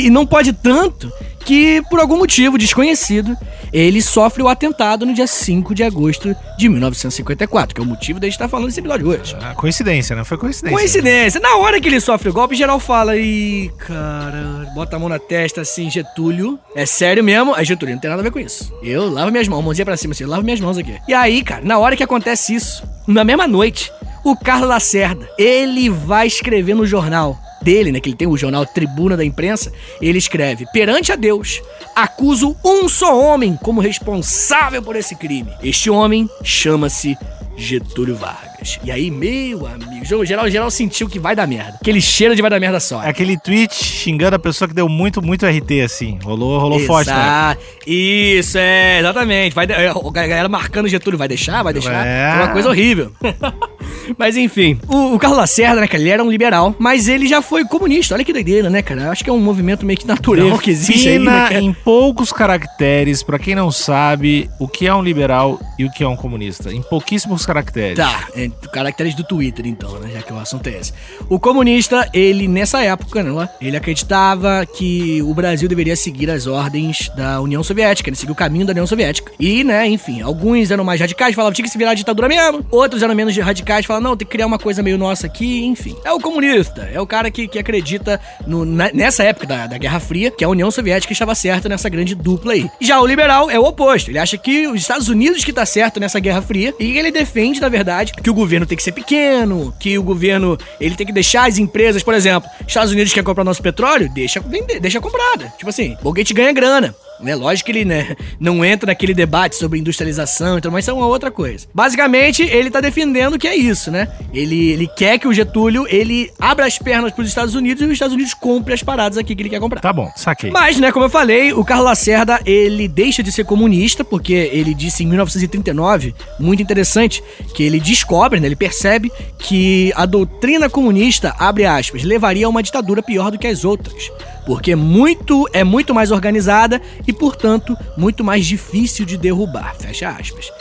e- 0.03 0.05
e 0.07 0.09
não 0.09 0.25
pode 0.25 0.53
tanto 0.53 1.11
que, 1.45 1.81
por 1.89 2.00
algum 2.00 2.18
motivo 2.18 2.57
desconhecido, 2.57 3.38
ele 3.71 4.01
sofre 4.01 4.42
o 4.42 4.47
atentado 4.47 5.06
no 5.06 5.13
dia 5.13 5.27
5 5.27 5.75
de 5.75 5.83
agosto 5.83 6.36
de 6.57 6.68
1954, 6.68 7.75
que 7.75 7.80
é 7.80 7.83
o 7.83 7.88
motivo 7.88 8.19
de 8.19 8.27
estar 8.27 8.50
falando 8.50 8.65
desse 8.68 8.80
episódio 8.80 9.07
hoje. 9.07 9.38
Ah, 9.39 9.53
Coincidência, 9.53 10.15
né? 10.15 10.24
Foi 10.24 10.38
coincidência. 10.38 10.77
Coincidência. 10.77 11.39
Na 11.39 11.57
hora 11.57 11.80
que 11.80 11.88
ele 11.88 12.00
sofre 12.00 12.30
o 12.30 12.33
golpe, 12.33 12.56
geral 12.56 12.80
fala, 12.80 13.15
ih, 13.15 13.71
cara, 13.77 14.71
bota 14.74 14.95
a 14.95 15.00
mão 15.00 15.07
na 15.07 15.19
testa 15.19 15.62
assim, 15.62 15.89
Getúlio. 15.89 16.59
É 16.75 16.86
sério 16.86 17.24
mesmo? 17.24 17.53
Aí 17.53 17.63
Getúlio, 17.63 17.94
não 17.94 18.01
tem 18.01 18.09
nada 18.09 18.21
a 18.21 18.24
ver 18.24 18.31
com 18.31 18.39
isso. 18.39 18.74
Eu 18.81 19.09
lavo 19.09 19.31
minhas 19.31 19.47
mãos, 19.47 19.63
mãozinha 19.63 19.86
pra 19.86 19.95
cima 19.95 20.13
assim, 20.13 20.24
eu 20.24 20.30
lavo 20.30 20.44
minhas 20.44 20.59
mãos 20.59 20.77
aqui. 20.77 20.97
E 21.07 21.13
aí, 21.13 21.44
cara, 21.44 21.63
na 21.63 21.77
hora 21.77 21.95
que 21.95 22.03
acontece 22.03 22.56
isso, 22.56 22.83
na 23.07 23.24
mesma 23.24 23.47
noite, 23.47 23.92
o 24.24 24.36
Carlos 24.36 24.68
Lacerda, 24.68 25.30
ele 25.38 25.89
vai 25.89 26.25
escrever 26.25 26.74
no 26.74 26.88
jornal 26.88 27.38
dele, 27.65 27.91
né, 27.91 28.00
que 28.00 28.07
ele 28.07 28.15
tem 28.15 28.27
o 28.27 28.38
jornal 28.38 28.63
Tribuna 28.63 29.17
da 29.17 29.25
Imprensa, 29.25 29.73
ele 30.00 30.19
escreve: 30.19 30.67
"Perante 30.71 31.12
a 31.12 31.15
Deus, 31.15 31.62
acuso 31.95 32.56
um 32.63 32.88
só 32.88 33.19
homem 33.19 33.57
como 33.62 33.81
responsável 33.81 34.83
por 34.83 34.95
esse 34.95 35.15
crime. 35.15 35.51
Este 35.63 35.89
homem 35.89 36.29
chama-se 36.44 37.17
Getúlio 37.57 38.15
Vargas. 38.15 38.55
E 38.83 38.91
aí, 38.91 39.09
meu 39.12 39.65
amigo, 39.67 40.25
geral, 40.25 40.50
geral 40.50 40.71
sentiu 40.71 41.07
que 41.07 41.19
vai 41.19 41.35
dar 41.35 41.47
merda. 41.47 41.77
Aquele 41.81 42.01
cheiro 42.01 42.35
de 42.35 42.41
vai 42.41 42.49
dar 42.51 42.59
merda 42.59 42.80
só. 42.80 42.99
Aquele 43.01 43.37
tweet 43.40 43.73
xingando 43.73 44.35
a 44.35 44.40
pessoa 44.40 44.68
que 44.68 44.73
deu 44.73 44.87
muito, 44.90 45.21
muito 45.21 45.45
RT, 45.45 45.81
assim. 45.83 46.18
Rolou, 46.23 46.59
rolou 46.59 46.80
forte, 46.80 47.09
né? 47.09 47.57
Isso, 47.85 48.57
é, 48.57 48.99
exatamente. 48.99 49.54
Vai, 49.54 49.68
de- 49.68 49.73
é, 49.73 49.90
a 49.90 50.11
galera 50.11 50.49
marcando 50.49 50.87
Getúlio, 50.87 51.18
vai 51.18 51.28
deixar, 51.28 51.63
vai 51.63 51.73
deixar. 51.73 52.06
É. 52.06 52.31
É 52.31 52.44
uma 52.44 52.49
coisa 52.49 52.69
horrível. 52.69 53.11
mas 54.18 54.37
enfim, 54.37 54.80
o, 54.87 55.16
o 55.16 55.19
Carlos 55.19 55.40
Lacerda, 55.40 55.81
né, 55.81 55.87
cara, 55.87 56.01
ele 56.01 56.09
era 56.09 56.23
um 56.23 56.30
liberal, 56.30 56.75
mas 56.80 57.07
ele 57.07 57.28
já 57.28 57.42
foi 57.42 57.66
comunista. 57.66 58.16
Olha 58.16 58.23
que 58.23 58.33
doideira, 58.33 58.69
né, 58.69 58.81
cara? 58.81 59.09
Acho 59.11 59.23
que 59.23 59.30
é 59.30 59.33
um 59.33 59.40
movimento 59.40 59.85
meio 59.85 59.97
que 59.99 60.07
natural 60.07 60.57
que 60.59 60.71
existe 60.71 61.07
aí, 61.09 61.19
né, 61.19 61.25
Defina 61.25 61.49
cara? 61.49 61.61
em 61.61 61.73
poucos 61.73 62.31
caracteres, 62.31 63.23
pra 63.23 63.37
quem 63.40 63.56
não 63.56 63.71
sabe, 63.71 64.49
o 64.59 64.68
que 64.68 64.87
é 64.87 64.94
um 64.94 65.01
liberal 65.01 65.59
e 65.78 65.85
o 65.85 65.92
que 65.92 66.04
é 66.04 66.07
um 66.07 66.16
comunista. 66.16 66.71
Em 66.73 66.81
pouquíssimos 66.81 67.45
caracteres. 67.45 67.97
Tá, 67.97 68.28
é, 68.35 68.49
caracteres 68.71 69.14
do 69.16 69.24
Twitter, 69.24 69.66
então, 69.68 70.00
né? 70.00 70.09
Já 70.14 70.21
que 70.21 70.33
o 70.33 70.40
assunto 70.40 70.68
é 70.68 70.80
esse. 70.80 70.94
O 71.30 71.40
comunista, 71.40 72.09
ele, 72.14 72.47
nessa 72.47 72.81
época, 72.83 73.24
né? 73.24 73.50
Ele 73.62 73.78
acreditava 73.78 74.66
que 74.66 75.21
o 75.21 75.33
Brasil 75.33 75.68
deveria 75.69 75.95
seguir 75.95 76.30
as 76.30 76.47
ordens 76.47 77.09
da 77.16 77.40
União 77.42 77.64
Soviética, 77.64 78.09
ele 78.09 78.16
seguir 78.18 78.31
o 78.31 78.35
caminho 78.35 78.66
da 78.66 78.71
União 78.71 78.88
Soviética. 78.88 79.31
E, 79.40 79.64
né, 79.64 79.88
enfim, 79.88 80.21
alguns 80.21 80.71
eram 80.71 80.83
mais 80.83 81.00
radicais, 81.00 81.33
falavam 81.35 81.54
tinha 81.54 81.66
que 81.66 81.71
se 81.71 81.78
virar 81.78 81.92
a 81.92 81.94
ditadura 81.95 82.28
mesmo. 82.28 82.66
Outros 82.71 83.02
eram 83.02 83.16
menos 83.16 83.35
radicais, 83.38 83.85
falavam, 83.85 84.09
não, 84.09 84.18
tem 84.18 84.26
que 84.26 84.31
criar 84.31 84.45
uma 84.47 84.59
coisa 84.59 84.81
meio 84.83 84.97
nossa 84.97 85.28
aqui, 85.28 85.66
enfim. 85.66 85.95
É 86.04 86.12
o 86.12 86.19
comunista, 86.19 86.90
é 86.92 87.00
o 87.00 87.07
cara 87.07 87.30
que, 87.31 87.47
que 87.47 87.59
acredita 87.59 88.19
no- 88.45 88.66
na- 88.66 88.92
nessa 88.94 89.24
época 89.24 89.47
da, 89.47 89.68
da 89.68 89.78
Guerra 89.78 90.00
Fria, 90.00 90.31
que 90.31 90.44
a 90.44 90.50
União 90.50 90.69
Soviética 90.71 91.14
estava 91.14 91.33
certa 91.35 91.68
nessa 91.69 91.90
grande 91.90 92.16
dupla 92.16 92.54
aí. 92.54 92.69
Já 92.81 93.00
o 93.00 93.06
liberal 93.06 93.50
é 93.50 93.59
o 93.59 93.64
oposto, 93.64 94.09
ele 94.12 94.19
acha 94.19 94.38
que 94.38 94.68
os 94.68 94.81
Estados 94.81 95.07
Unidos 95.09 95.44
que 95.44 95.54
tá 95.54 95.66
certo 95.66 96.00
nessa 96.00 96.19
Guerra 96.19 96.42
Fria, 96.42 96.74
e 96.80 96.97
ele 96.97 97.12
defende, 97.12 97.59
na 97.62 97.69
verdade, 97.69 98.14
que 98.14 98.30
o 98.30 98.33
governo 98.45 98.66
tem 98.66 98.78
que 98.78 98.83
ser 98.83 98.92
pequeno, 98.92 99.73
que 99.80 99.97
o 99.97 100.04
governo, 100.04 100.57
ele 100.80 100.95
tem 100.95 101.06
que 101.06 101.11
deixar 101.11 101.47
as 101.47 101.57
empresas, 101.57 102.04
por 102.04 102.14
exemplo, 102.14 102.49
Estados 102.68 102.92
Unidos 102.92 103.11
quer 103.11 103.23
comprar 103.23 103.44
nosso 103.44 103.61
petróleo, 103.61 104.09
deixa 104.14 104.40
vender, 104.40 104.80
deixa 104.80 105.02
comprada. 105.02 105.52
Tipo 105.57 105.69
assim, 105.69 105.97
o 106.04 106.14
Gate 106.14 106.31
ganha 106.31 106.54
grana. 106.54 106.95
Né? 107.19 107.36
Lógico 107.36 107.66
que 107.66 107.72
ele 107.72 107.86
né, 107.86 108.16
não 108.40 108.64
entra 108.64 108.88
naquele 108.88 109.14
debate 109.14 109.56
sobre 109.56 109.80
industrialização, 109.80 110.57
então, 110.57 110.72
mas 110.72 110.84
isso 110.84 110.92
é 110.92 110.94
uma 110.94 111.07
outra 111.07 111.31
coisa. 111.31 111.68
Basicamente, 111.74 112.44
ele 112.44 112.69
tá 112.69 112.81
defendendo 112.81 113.38
que 113.40 113.48
é 113.48 113.56
isso, 113.56 113.90
né? 113.90 114.07
Ele, 114.34 114.72
ele 114.72 114.88
quer 114.88 115.18
que 115.18 115.28
o 115.28 115.34
Getúlio 115.34 115.86
ele 115.90 116.31
abra 116.40 116.66
as 116.66 116.78
pernas 116.78 117.12
pros 117.12 117.28
Estados 117.28 117.56
Unidos 117.56 117.81
e 117.81 117.86
os 117.86 117.92
Estados 117.92 118.14
Unidos 118.14 118.34
compre 118.34 118.74
as 118.74 118.84
paradas 118.84 119.18
aqui 119.18 119.36
que 119.36 119.42
ele 119.42 119.50
quer 119.50 119.60
comprar. 119.60 119.81
Tá 119.81 119.94
bom, 119.94 120.12
saquei. 120.16 120.52
Mas, 120.52 120.78
né, 120.78 120.92
como 120.92 121.06
eu 121.06 121.10
falei, 121.10 121.54
o 121.54 121.64
Carlos 121.64 121.86
Lacerda, 121.86 122.40
ele 122.45 122.88
deixa 122.88 123.24
de 123.24 123.31
ser 123.31 123.45
comunista, 123.45 124.04
porque 124.04 124.34
ele 124.34 124.74
disse 124.74 125.04
em 125.04 125.07
1939, 125.07 126.14
muito 126.40 126.62
interessante, 126.62 127.24
que 127.54 127.64
ele 127.64 127.80
descobre, 127.80 128.40
né, 128.40 128.48
ele 128.48 128.56
percebe 128.56 129.12
que 129.40 129.92
a 129.95 130.06
doutrina 130.06 130.69
comunista, 130.69 131.34
abre 131.38 131.66
aspas, 131.66 132.04
levaria 132.04 132.45
a 132.45 132.50
uma 132.50 132.64
ditadura 132.64 133.02
pior 133.02 133.31
do 133.31 133.40
que 133.40 133.48
as 133.48 133.64
outras. 133.64 134.12
Porque 134.45 134.75
muito 134.75 135.47
é 135.54 135.64
muito 135.64 135.94
mais 135.94 136.11
organizada 136.11 136.81
e, 137.07 137.11
portanto, 137.11 137.78
muito 137.97 138.23
mais 138.23 138.45
difícil 138.45 139.06
de 139.06 139.18
derrubar. 139.18 139.75
Fecha 139.75 140.09
aspas. 140.09 140.52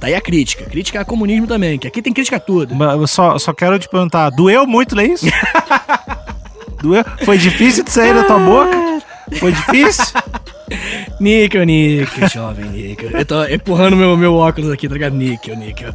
Daí 0.00 0.14
a 0.14 0.20
crítica. 0.20 0.64
Crítica 0.64 1.00
a 1.00 1.04
comunismo 1.04 1.46
também, 1.46 1.78
que 1.78 1.86
aqui 1.86 2.02
tem 2.02 2.12
crítica 2.12 2.36
a 2.36 2.40
tudo. 2.40 2.74
Eu 2.82 3.06
só, 3.06 3.38
só 3.38 3.52
quero 3.52 3.78
te 3.78 3.88
perguntar, 3.88 4.30
doeu 4.30 4.66
muito 4.66 4.94
ler 4.94 5.10
isso? 5.10 5.26
doeu? 6.82 7.04
Foi 7.24 7.38
difícil 7.38 7.84
de 7.84 7.90
sair 7.90 8.14
da 8.14 8.24
tua 8.24 8.38
boca? 8.38 9.02
Foi 9.38 9.52
difícil? 9.52 10.04
Níquel, 11.20 11.64
níquel, 11.64 12.28
jovem 12.28 12.64
níquel. 12.66 13.10
Eu 13.10 13.24
tô 13.24 13.44
empurrando 13.44 13.96
meu, 13.96 14.16
meu 14.16 14.34
óculos 14.34 14.70
aqui, 14.70 14.88
tá 14.88 14.94
ligado? 14.94 15.14
Níquel, 15.14 15.56
níquel. 15.56 15.92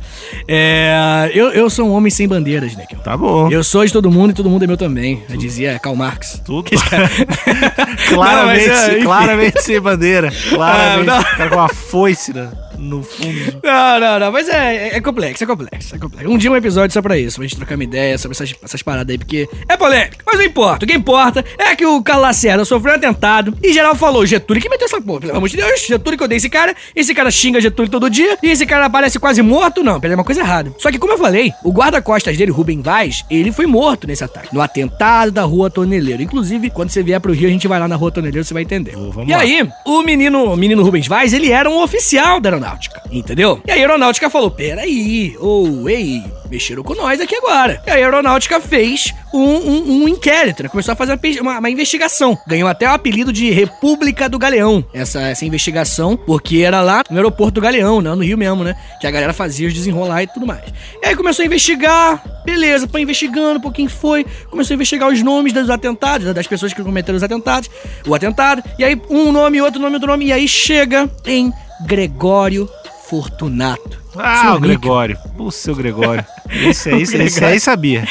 É, 0.48 1.29
eu, 1.34 1.51
eu 1.51 1.69
sou 1.69 1.88
um 1.88 1.93
homem 1.93 2.10
sem 2.10 2.27
bandeiras, 2.27 2.75
níquel. 2.75 3.00
Tá 3.00 3.15
bom. 3.17 3.50
Eu 3.51 3.63
sou 3.63 3.86
de 3.86 3.91
todo 3.93 4.10
mundo 4.12 4.31
e 4.31 4.34
todo 4.34 4.50
mundo 4.50 4.63
é 4.63 4.67
meu 4.67 4.77
também. 4.77 5.22
Eu 5.29 5.38
dizia 5.38 5.79
Karl 5.79 5.96
Marx. 5.96 6.41
Tudo. 6.46 6.69
claramente, 8.10 8.67
Não, 8.67 8.75
mas, 8.75 8.89
é, 8.89 9.01
claramente 9.01 9.62
sem 9.62 9.79
bandeira. 9.79 10.31
Claramente. 10.50 11.10
Ah, 11.10 11.15
não. 11.17 11.24
cara 11.24 11.50
com 11.50 11.55
uma 11.55 11.69
foice 11.69 12.34
na- 12.34 12.51
no 12.77 13.03
fundo. 13.03 13.60
Não, 13.63 14.00
não, 14.00 14.19
não, 14.19 14.31
mas 14.31 14.48
é, 14.50 14.98
é 14.98 15.01
complexo, 15.01 15.43
é 15.43 15.48
complexo, 15.48 15.96
é 15.96 16.00
complexo. 16.00 16.29
Um 16.29 16.38
dia 16.38 16.51
um 16.51 16.55
episódio 16.55 16.93
só 16.93 17.01
pra 17.01 17.17
isso, 17.17 17.38
pra 17.38 17.46
gente 17.46 17.57
trocar 17.57 17.75
uma 17.75 17.84
ideia 17.84 18.17
sobre 18.17 18.36
essas, 18.36 18.53
essas 18.63 18.81
paradas 18.81 19.12
aí, 19.12 19.17
porque 19.17 19.50
é 19.67 19.77
polêmico. 19.77 20.24
Mas 20.25 20.38
não 20.38 20.46
importa, 20.46 20.86
o 20.86 20.88
que 20.88 20.96
importa 20.96 21.43
é 21.57 21.75
que 21.75 21.86
o 21.86 22.01
Carlos 22.01 22.27
Lacerda 22.27 22.65
sofreu 22.65 22.93
um 22.93 22.98
atentado 22.98 23.57
e 23.62 23.74
geral 23.74 23.96
falou, 23.96 24.25
Getúlio 24.25 24.62
que 24.62 24.69
meteu 24.69 24.86
essa 24.86 25.01
porra, 25.01 25.22
pelo 25.22 25.38
amor 25.38 25.50
de 25.50 25.57
Deus, 25.57 25.86
Getúlio 25.86 26.17
que 26.17 26.24
eu 26.24 26.27
dei 26.27 26.38
esse 26.38 26.50
cara, 26.50 26.75
esse 26.96 27.13
cara 27.13 27.31
xinga 27.31 27.60
Getúlio 27.60 27.91
todo 27.91 28.10
dia 28.10 28.38
e 28.41 28.50
esse 28.50 28.65
cara 28.65 28.86
aparece 28.86 29.19
quase 29.19 29.41
morto, 29.41 29.84
não, 29.84 30.00
peraí, 30.00 30.13
é 30.13 30.15
uma 30.15 30.24
coisa 30.24 30.41
errada. 30.41 30.74
Só 30.77 30.91
que 30.91 30.98
como 30.98 31.13
eu 31.13 31.17
falei, 31.17 31.53
o 31.63 31.72
guarda-costas 31.72 32.38
dele, 32.38 32.51
Rubem 32.51 32.81
Vaz, 32.81 33.25
ele 33.29 33.51
foi 33.51 33.65
morto 33.65 34.07
nesse 34.07 34.24
ataque, 34.24 34.53
no 34.53 34.62
atentado 34.62 35.31
da 35.31 35.43
Rua 35.43 35.69
Toneleiro. 35.69 36.22
Inclusive, 36.22 36.69
quando 36.69 36.89
você 36.89 37.03
vier 37.03 37.19
pro 37.19 37.34
Rio, 37.34 37.48
a 37.48 37.51
gente 37.51 37.67
vai 37.67 37.79
lá 37.79 37.88
na 37.88 37.96
Rua 37.96 38.12
Toneleiro, 38.12 38.43
você 38.43 38.53
vai 38.53 38.63
entender. 38.63 38.91
Vamos 38.91 39.27
e 39.27 39.31
lá. 39.31 39.39
aí, 39.39 39.67
o 39.86 40.03
menino, 40.03 40.53
o 40.53 40.57
menino 40.57 40.84
Rubens 40.84 41.07
Vaz, 41.07 41.34
ele 41.34 41.51
era 41.51 41.69
um 41.69 41.81
oficial 41.81 42.39
da 42.39 42.50
aeronáutica, 42.50 42.66
entendeu? 43.12 43.62
E 43.65 43.71
a 43.71 43.75
aeronáutica 43.75 44.29
falou: 44.29 44.50
peraí, 44.51 45.36
ou 45.39 45.89
ei, 45.89 46.24
mexeram 46.50 46.83
com 46.83 46.95
nós 46.95 47.19
aqui 47.21 47.36
agora. 47.36 47.81
E 47.86 47.89
a 47.89 47.93
aeronáutica 47.95 48.59
fez 48.59 49.13
um, 49.33 49.39
um- 49.43 50.03
um 50.03 50.07
inquérito, 50.07 50.63
né? 50.63 50.69
Começou 50.69 50.91
a 50.93 50.95
fazer 50.95 51.19
uma, 51.41 51.59
uma- 51.59 51.69
investigação. 51.69 52.38
Ganhou 52.47 52.67
até 52.69 52.88
o 52.89 52.93
apelido 52.93 53.31
de 53.33 53.50
República 53.51 54.27
do 54.29 54.39
Galeão, 54.39 54.83
essa, 54.93 55.21
essa 55.21 55.45
investigação, 55.45 56.15
porque 56.17 56.59
era 56.59 56.81
lá 56.81 57.03
no 57.09 57.17
aeroporto 57.17 57.53
do 57.55 57.62
Galeão, 57.62 58.01
né? 58.01 58.09
No 58.15 58.24
Rio 58.24 58.38
mesmo, 58.38 58.63
né? 58.63 58.75
Que 59.00 59.07
a 59.07 59.12
galera 59.12 59.33
fazia 59.33 59.67
os 59.67 59.74
desenrolar 59.74 60.24
e 60.24 60.27
tudo 60.27 60.45
mais. 60.47 60.63
E 61.01 61.05
aí 61.07 61.15
começou 61.15 61.43
a 61.43 61.45
investigar, 61.45 62.24
beleza, 62.45 62.88
foi 62.88 63.01
investigando, 63.01 63.59
um 63.59 63.62
pouquinho 63.62 63.89
foi, 63.89 64.25
começou 64.50 64.74
a 64.74 64.75
investigar 64.75 65.09
os 65.09 65.21
nomes 65.21 65.53
dos 65.53 65.69
atentados, 65.69 66.33
das 66.33 66.47
pessoas 66.47 66.74
que 66.74 66.81
cometeram 66.83 67.17
os 67.17 67.24
atentados, 67.24 67.69
o 68.07 68.15
atentado, 68.15 68.63
e 68.79 68.83
aí 68.83 69.00
um 69.09 69.31
nome, 69.31 69.62
outro 69.62 69.79
nome, 69.81 69.95
outro 69.95 70.09
nome, 70.09 70.25
e 70.25 70.31
aí 70.33 70.47
chega 70.47 71.09
em 71.25 71.51
Gregório 71.86 72.69
Fortunato. 73.07 74.00
Ah, 74.17 74.41
Senhor 74.41 74.57
o 74.57 74.60
Gregório. 74.60 75.17
O 75.38 75.51
seu 75.51 75.75
Gregório. 75.75 76.25
Esse 76.50 76.89
aí, 76.89 77.01
esse 77.03 77.43
aí 77.43 77.60
sabia. 77.60 78.07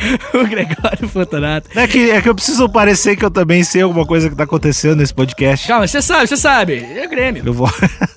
o 0.34 0.44
Gregório 0.46 1.08
Fortunato. 1.08 1.68
É 1.74 1.86
que, 1.86 2.10
é 2.10 2.20
que 2.20 2.28
eu 2.28 2.34
preciso 2.34 2.68
parecer 2.68 3.16
que 3.16 3.24
eu 3.24 3.30
também 3.30 3.62
sei 3.64 3.82
alguma 3.82 4.06
coisa 4.06 4.28
que 4.28 4.34
tá 4.36 4.44
acontecendo 4.44 4.96
nesse 4.98 5.12
podcast. 5.14 5.66
Calma, 5.66 5.86
você 5.86 6.00
sabe, 6.02 6.26
você 6.26 6.36
sabe. 6.36 6.74
É 6.96 7.06
Grêmio. 7.06 7.42
Eu 7.44 7.52
vou, 7.52 7.68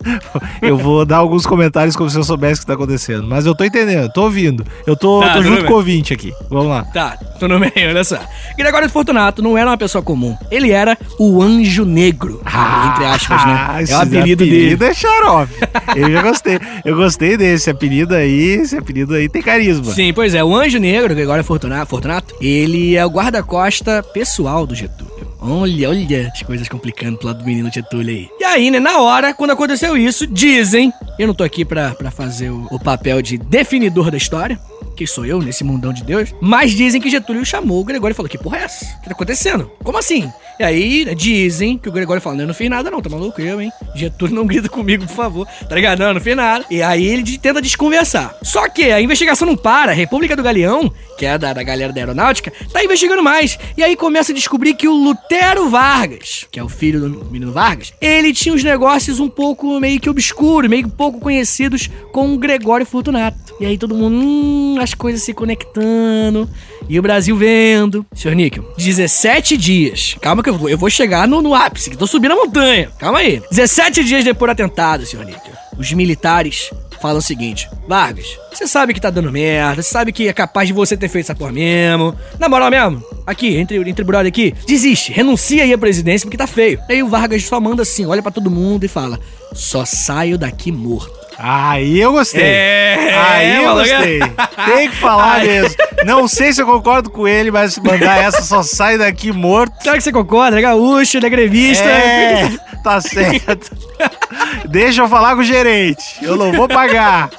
eu 0.62 0.78
vou 0.78 1.06
dar 1.06 1.18
alguns 1.18 1.46
comentários 1.46 1.96
como 1.96 2.10
se 2.10 2.18
eu 2.18 2.24
soubesse 2.24 2.60
o 2.60 2.62
que 2.62 2.68
tá 2.68 2.74
acontecendo. 2.74 3.28
Mas 3.28 3.46
eu 3.46 3.56
tô 3.56 3.64
entendendo, 3.64 4.12
tô 4.12 4.24
ouvindo. 4.24 4.66
Eu 4.86 4.96
tô, 4.96 5.22
Tá, 5.22 5.34
tô 5.34 5.44
junto 5.44 5.66
com 5.66 5.74
o 5.74 5.76
ouvinte 5.78 6.14
aqui. 6.14 6.34
Vamos 6.50 6.68
lá. 6.68 6.84
Tá, 6.86 7.18
tô 7.40 7.48
no 7.48 7.60
meio, 7.60 7.72
olha 7.90 8.04
só. 8.04 8.20
Gregório 8.58 8.90
Fortunato 8.90 9.42
não 9.42 9.58
era 9.58 9.70
uma 9.70 9.78
pessoa 9.78 10.02
comum. 10.04 10.36
Ele 10.52 10.72
era 10.72 10.98
o 11.20 11.42
Anjo 11.42 11.86
Negro. 11.86 12.42
entre 12.46 13.06
aspas, 13.06 13.46
né? 13.46 13.54
Ah, 13.70 13.80
É 13.88 13.96
o 13.98 14.02
apelido 14.02 14.44
dele. 14.44 14.56
apelido 14.76 14.86
é 14.86 14.94
xarope. 14.94 15.54
Eu 15.96 16.12
já 16.12 16.22
gostei. 16.22 16.60
Eu 16.86 16.96
gostei 16.96 17.38
desse 17.38 17.70
apelido 17.70 18.16
aí. 18.16 18.54
Esse 18.62 18.78
apelido 18.78 19.14
aí 19.14 19.28
tem 19.28 19.42
carisma. 19.42 19.92
Sim, 19.94 20.14
pois 20.14 20.34
é, 20.34 20.44
o 20.44 20.56
Anjo 20.56 20.80
Negro, 20.80 21.14
Gregório 21.14 21.44
Fortunato, 21.44 21.73
Fortunato 21.86 22.36
ele 22.40 22.96
é 22.96 23.06
o 23.06 23.10
guarda-costa 23.10 24.04
pessoal 24.04 24.66
do 24.66 24.76
Getúlio. 24.76 25.14
Olha, 25.40 25.90
olha 25.90 26.32
as 26.34 26.42
coisas 26.42 26.70
complicando 26.70 27.18
pro 27.18 27.28
lado 27.28 27.40
do 27.40 27.46
menino 27.46 27.72
Getúlio 27.72 28.16
aí. 28.16 28.30
E 28.40 28.44
aí, 28.46 28.72
né, 28.72 28.80
na 28.80 29.00
hora, 29.02 29.34
quando 29.34 29.52
aconteceu 29.52 29.98
isso, 29.98 30.26
dizem, 30.26 30.92
eu 31.20 31.28
não 31.28 31.34
tô 31.34 31.44
aqui 31.44 31.66
pra, 31.66 31.94
pra 31.96 32.10
fazer 32.10 32.50
o, 32.50 32.68
o 32.72 32.80
papel 32.80 33.22
de 33.22 33.38
definidor 33.38 34.10
da 34.10 34.18
história, 34.18 34.58
que 34.96 35.08
sou 35.08 35.26
eu 35.26 35.40
nesse 35.42 35.64
mundão 35.64 35.92
de 35.92 36.04
Deus, 36.04 36.34
mas 36.42 36.72
dizem 36.72 37.02
que 37.02 37.10
Getúlio 37.10 37.46
chamou 37.46 37.82
o 37.82 37.84
Gregório 37.84 38.14
e 38.14 38.16
falou, 38.16 38.30
que 38.30 38.38
porra 38.38 38.60
é 38.60 38.64
essa? 38.64 38.86
O 38.86 39.02
que 39.02 39.10
tá 39.10 39.12
acontecendo? 39.12 39.72
Como 39.84 39.98
assim? 39.98 40.32
E 40.60 40.64
aí, 40.64 41.06
né, 41.06 41.16
dizem 41.16 41.78
que 41.78 41.90
o 41.90 41.92
Gregório 41.92 42.22
falou, 42.22 42.40
eu 42.40 42.48
não 42.48 42.54
fiz 42.54 42.70
nada 42.70 42.92
não, 42.92 43.02
tá 43.02 43.10
maluco 43.10 43.42
eu, 43.42 43.60
hein? 43.60 43.72
Getúlio 43.96 44.36
não 44.36 44.46
grita 44.48 44.70
comigo, 44.70 45.06
por 45.06 45.16
favor. 45.16 45.48
Tá 45.68 45.76
ligado? 45.76 46.00
Não, 46.00 46.08
eu 46.08 46.14
não 46.14 46.22
fiz 46.22 46.36
nada. 46.36 46.66
E 46.70 46.82
aí 46.82 47.06
ele 47.06 47.38
tenta 47.38 47.62
desconversar. 47.62 48.36
Só 48.44 48.70
que 48.70 48.92
a 48.92 49.02
investigação 49.02 49.48
não 49.48 49.58
para, 49.58 49.92
a 49.92 49.96
República 49.96 50.36
do 50.36 50.44
Galeão, 50.44 50.92
que 51.18 51.26
é 51.26 51.38
da, 51.38 51.54
da 51.54 51.64
galera 51.64 51.92
da 51.92 52.00
aeronáutica, 52.00 52.52
tá 52.72 52.84
investigando 52.84 53.24
mais. 53.24 53.58
E 53.76 53.84
aí 53.84 53.96
começa 53.96 54.32
a 54.32 54.36
descobrir 54.36 54.76
que 54.76 54.88
o 54.88 54.94
Lutero 54.94 55.70
Vargas, 55.70 56.46
que 56.52 56.60
é 56.60 56.64
o 56.64 56.70
filho 56.70 57.00
do 57.00 57.26
menino 57.26 57.52
Vargas, 57.52 57.94
ele 58.00 58.34
tinha 58.34 58.54
uns 58.54 58.64
negócios 58.64 59.20
um 59.20 59.30
pouco 59.30 59.80
meio 59.80 60.00
que 60.00 60.10
obscuros, 60.10 60.70
meio 60.70 60.84
que 60.84 60.92
pouco 60.92 61.20
conhecidos 61.20 61.90
com 62.12 62.34
o 62.34 62.38
Gregório 62.38 62.86
Fortunato. 62.86 63.56
E 63.60 63.66
aí 63.66 63.78
todo 63.78 63.96
mundo, 63.96 64.16
hum, 64.16 64.78
as 64.84 64.94
coisas 64.94 65.24
se 65.24 65.34
conectando. 65.34 66.50
E 66.88 67.00
o 67.00 67.02
Brasil 67.02 67.36
vendo. 67.36 68.06
Senhor 68.14 68.36
Níquel, 68.36 68.66
17 68.78 69.58
dias. 69.58 70.16
Calma 70.22 70.44
que 70.44 70.50
eu 70.50 70.58
vou, 70.58 70.70
eu 70.70 70.78
vou 70.78 70.90
chegar 70.90 71.28
no, 71.28 71.42
no 71.42 71.56
ápice, 71.56 71.90
que 71.90 71.98
tô 71.98 72.06
subindo 72.06 72.34
a 72.34 72.36
montanha. 72.36 72.92
Calma 73.00 73.20
aí. 73.20 73.42
17 73.50 74.04
dias 74.04 74.24
depois 74.24 74.50
do 74.50 74.52
atentado, 74.52 75.06
senhor 75.06 75.26
Níquel. 75.26 75.54
Os 75.78 75.92
militares 75.92 76.70
falam 77.04 77.18
o 77.18 77.22
seguinte: 77.22 77.70
Vargas, 77.86 78.26
você 78.52 78.66
sabe 78.66 78.94
que 78.94 79.02
tá 79.02 79.10
dando 79.10 79.30
merda, 79.32 79.84
você 79.84 79.90
sabe 79.90 80.14
que 80.14 80.30
é 80.30 80.34
capaz 80.34 80.68
de 80.70 80.74
você 80.74 80.96
ter 80.96 81.10
feito 81.10 81.26
essa 81.26 81.36
porra 81.36 81.52
mesmo. 81.52 82.16
Na 82.40 82.48
moral 82.48 82.72
mesmo, 82.72 83.04
aqui, 83.28 83.58
entre, 83.58 83.78
entre 83.78 84.06
brother 84.06 84.28
aqui, 84.30 84.56
desiste, 84.66 85.12
renuncia 85.12 85.64
aí 85.64 85.74
à 85.74 85.78
presidência 85.78 86.26
porque 86.26 86.38
tá 86.38 86.48
feio. 86.48 86.80
Aí 86.90 87.04
o 87.04 87.10
Vargas 87.10 87.44
só 87.44 87.60
manda 87.60 87.82
assim, 87.84 88.06
olha 88.06 88.22
pra 88.24 88.32
todo 88.32 88.50
mundo 88.50 88.86
e 88.86 88.88
fala: 88.88 89.20
só 89.54 89.84
saio 89.84 90.38
daqui 90.38 90.72
morto. 90.72 91.12
Aí 91.38 92.00
eu 92.00 92.12
gostei. 92.14 92.44
É, 92.44 93.12
Aí 93.18 93.56
eu 93.56 93.64
maluco. 93.66 93.90
gostei. 93.90 94.20
Tem 94.66 94.90
que 94.90 94.96
falar 94.96 95.42
mesmo. 95.46 95.76
Não 96.06 96.28
sei 96.28 96.54
se 96.54 96.62
eu 96.62 96.66
concordo 96.66 97.10
com 97.10 97.28
ele, 97.28 97.50
mas 97.50 97.78
mandar 97.80 98.24
essa 98.24 98.44
só 98.44 98.62
sai 98.62 98.98
daqui 99.00 99.32
morto. 99.32 99.74
Será 99.82 99.98
que 99.98 100.04
você 100.04 100.12
concorda? 100.12 100.58
É 100.60 100.62
gaúcho, 100.62 101.18
ele 101.18 101.26
é 101.26 101.30
grevista. 101.30 101.86
É, 101.86 102.50
tá 102.84 103.02
certo. 103.02 103.76
Deixa 104.70 105.02
eu 105.02 105.08
falar 105.08 105.36
com 105.36 105.42
o 105.42 105.46
gerente. 105.46 106.04
Eu 106.22 106.36
não 106.36 106.52
vou 106.52 106.68
pagar. 106.68 107.30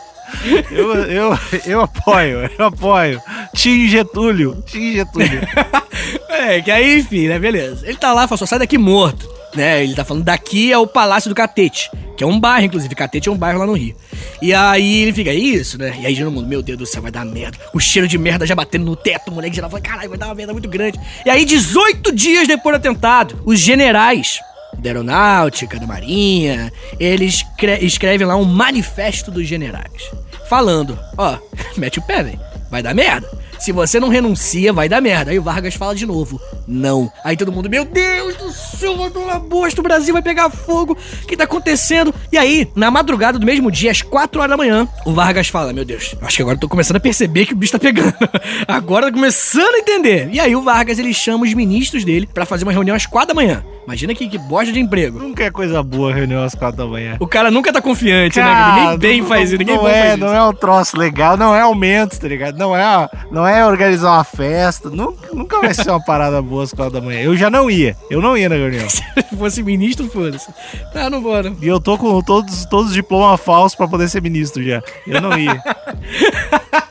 Eu, 0.70 0.94
eu, 0.94 1.38
eu 1.64 1.80
apoio, 1.82 2.50
eu 2.58 2.66
apoio. 2.66 3.22
Tim 3.54 3.86
Getúlio. 3.86 4.62
Tim 4.66 4.92
Getúlio. 4.94 5.40
É, 6.28 6.60
que 6.60 6.70
aí, 6.70 6.98
enfim, 6.98 7.28
né, 7.28 7.38
beleza. 7.38 7.86
Ele 7.86 7.96
tá 7.96 8.12
lá, 8.12 8.26
fala, 8.26 8.36
só 8.36 8.44
sai 8.44 8.58
daqui 8.58 8.76
morto. 8.76 9.26
Né, 9.54 9.84
ele 9.84 9.94
tá 9.94 10.04
falando, 10.04 10.24
daqui 10.24 10.72
é 10.72 10.76
o 10.76 10.86
Palácio 10.86 11.28
do 11.28 11.34
Catete, 11.34 11.88
que 12.16 12.24
é 12.24 12.26
um 12.26 12.40
bairro, 12.40 12.66
inclusive. 12.66 12.92
Catete 12.92 13.28
é 13.28 13.32
um 13.32 13.36
bairro 13.36 13.60
lá 13.60 13.66
no 13.66 13.72
Rio. 13.72 13.94
E 14.42 14.52
aí 14.52 15.02
ele 15.02 15.12
fica, 15.12 15.30
"É 15.30 15.34
isso, 15.34 15.78
né? 15.78 15.94
E 16.00 16.06
aí 16.06 16.18
todo 16.18 16.32
mundo, 16.32 16.48
meu 16.48 16.60
Deus 16.60 16.76
do 16.76 16.84
céu, 16.86 17.00
vai 17.00 17.12
dar 17.12 17.24
merda. 17.24 17.56
O 17.72 17.78
cheiro 17.78 18.08
de 18.08 18.18
merda 18.18 18.44
já 18.44 18.54
batendo 18.56 18.84
no 18.84 18.96
teto, 18.96 19.30
o 19.30 19.34
moleque 19.34 19.54
geral 19.54 19.70
fala, 19.70 19.80
caralho, 19.80 20.08
vai 20.08 20.18
dar 20.18 20.26
uma 20.26 20.34
merda 20.34 20.52
muito 20.52 20.68
grande. 20.68 20.98
E 21.24 21.30
aí, 21.30 21.44
18 21.44 22.10
dias 22.10 22.48
depois 22.48 22.74
do 22.74 22.78
atentado, 22.78 23.40
os 23.46 23.60
generais 23.60 24.40
da 24.84 24.90
aeronáutica, 24.90 25.80
da 25.80 25.86
marinha, 25.86 26.70
eles 27.00 27.42
cre- 27.58 27.78
escrevem 27.80 28.26
lá 28.26 28.36
um 28.36 28.44
manifesto 28.44 29.30
dos 29.30 29.48
generais. 29.48 30.10
Falando, 30.48 30.98
ó, 31.16 31.38
mete 31.76 31.98
o 31.98 32.02
pé, 32.02 32.22
velho. 32.22 32.38
Vai 32.70 32.82
dar 32.82 32.94
merda. 32.94 33.26
Se 33.64 33.72
você 33.72 33.98
não 33.98 34.08
renuncia, 34.08 34.72
vai 34.74 34.88
dar 34.90 35.00
merda. 35.00 35.30
Aí 35.30 35.38
o 35.38 35.42
Vargas 35.42 35.74
fala 35.74 35.94
de 35.94 36.04
novo, 36.04 36.38
não. 36.68 37.10
Aí 37.24 37.34
todo 37.34 37.50
mundo, 37.50 37.70
meu 37.70 37.84
Deus 37.84 38.36
do 38.36 38.52
céu, 38.52 38.94
vai 38.96 39.10
uma 39.10 39.38
bosta, 39.38 39.80
o 39.80 39.84
Brasil 39.84 40.12
vai 40.12 40.20
pegar 40.22 40.50
fogo, 40.50 40.96
o 41.22 41.26
que 41.26 41.34
tá 41.36 41.44
acontecendo? 41.44 42.14
E 42.30 42.36
aí, 42.36 42.70
na 42.76 42.90
madrugada 42.90 43.38
do 43.38 43.46
mesmo 43.46 43.70
dia, 43.70 43.90
às 43.90 44.02
4 44.02 44.38
horas 44.38 44.50
da 44.50 44.56
manhã, 44.56 44.86
o 45.06 45.12
Vargas 45.12 45.48
fala, 45.48 45.72
meu 45.72 45.84
Deus, 45.84 46.14
acho 46.20 46.36
que 46.36 46.42
agora 46.42 46.56
eu 46.56 46.60
tô 46.60 46.68
começando 46.68 46.96
a 46.96 47.00
perceber 47.00 47.46
que 47.46 47.54
o 47.54 47.56
bicho 47.56 47.72
tá 47.72 47.78
pegando. 47.78 48.14
agora 48.68 49.06
tá 49.06 49.12
começando 49.12 49.74
a 49.74 49.78
entender. 49.78 50.28
E 50.30 50.38
aí 50.38 50.54
o 50.54 50.60
Vargas, 50.62 50.98
ele 50.98 51.14
chama 51.14 51.44
os 51.44 51.54
ministros 51.54 52.04
dele 52.04 52.28
pra 52.32 52.44
fazer 52.44 52.64
uma 52.64 52.72
reunião 52.72 52.94
às 52.94 53.06
4 53.06 53.28
da 53.28 53.34
manhã. 53.34 53.64
Imagina 53.84 54.14
que, 54.14 54.26
que 54.28 54.38
bosta 54.38 54.72
de 54.72 54.80
emprego. 54.80 55.18
Nunca 55.18 55.44
é 55.44 55.50
coisa 55.50 55.82
boa 55.82 56.12
reunião 56.12 56.42
às 56.42 56.54
quatro 56.54 56.78
da 56.78 56.86
manhã. 56.86 57.16
O 57.20 57.26
cara 57.26 57.50
nunca 57.50 57.70
tá 57.70 57.82
confiante, 57.82 58.38
né? 58.38 58.44
Cara, 58.44 58.74
Ninguém 58.92 58.98
bem 58.98 59.20
não- 59.20 59.28
faz 59.28 59.50
isso, 59.50 59.58
ninguém 59.58 59.76
não 59.76 59.86
é, 59.86 60.00
faz 60.00 60.10
isso. 60.12 60.20
não 60.24 60.34
é 60.34 60.42
um 60.42 60.52
troço 60.54 60.98
legal, 60.98 61.36
não 61.36 61.54
é 61.54 61.60
aumento, 61.60 62.18
tá 62.18 62.26
ligado? 62.26 62.56
Não 62.56 62.74
é, 62.74 63.08
não 63.30 63.46
é 63.46 63.53
organizar 63.62 64.12
uma 64.12 64.24
festa, 64.24 64.88
nunca, 64.88 65.28
nunca 65.32 65.60
vai 65.60 65.74
ser 65.74 65.90
uma 65.90 66.02
parada 66.02 66.40
boa 66.40 66.64
às 66.64 66.72
quatro 66.72 66.94
da 66.94 67.00
manhã. 67.00 67.20
Eu 67.20 67.36
já 67.36 67.50
não 67.50 67.70
ia, 67.70 67.96
eu 68.10 68.20
não 68.20 68.36
ia 68.36 68.48
na 68.48 68.54
reunião. 68.54 68.88
Se 68.88 69.02
fosse 69.36 69.62
ministro, 69.62 70.08
foda-se. 70.08 70.48
Não, 70.94 71.10
não 71.10 71.22
vou, 71.22 71.42
não. 71.42 71.56
E 71.60 71.68
eu 71.68 71.80
tô 71.80 71.98
com 71.98 72.20
todos, 72.22 72.64
todos 72.66 72.88
os 72.88 72.94
diplomas 72.94 73.40
falsos 73.40 73.76
pra 73.76 73.86
poder 73.86 74.08
ser 74.08 74.22
ministro 74.22 74.62
já. 74.62 74.82
Eu 75.06 75.20
não 75.20 75.38
ia. 75.38 75.62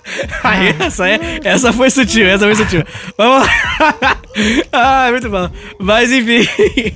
Aí, 0.44 0.76
essa, 0.80 1.10
é, 1.10 1.40
essa 1.44 1.74
foi 1.74 1.90
sutil, 1.90 2.28
essa 2.28 2.46
foi 2.46 2.56
sutil. 2.56 2.84
Vamos 3.18 3.48
lá. 3.48 4.18
ah, 4.72 5.08
muito 5.12 5.30
bom. 5.30 5.50
Mas 5.80 6.12
enfim. 6.12 6.48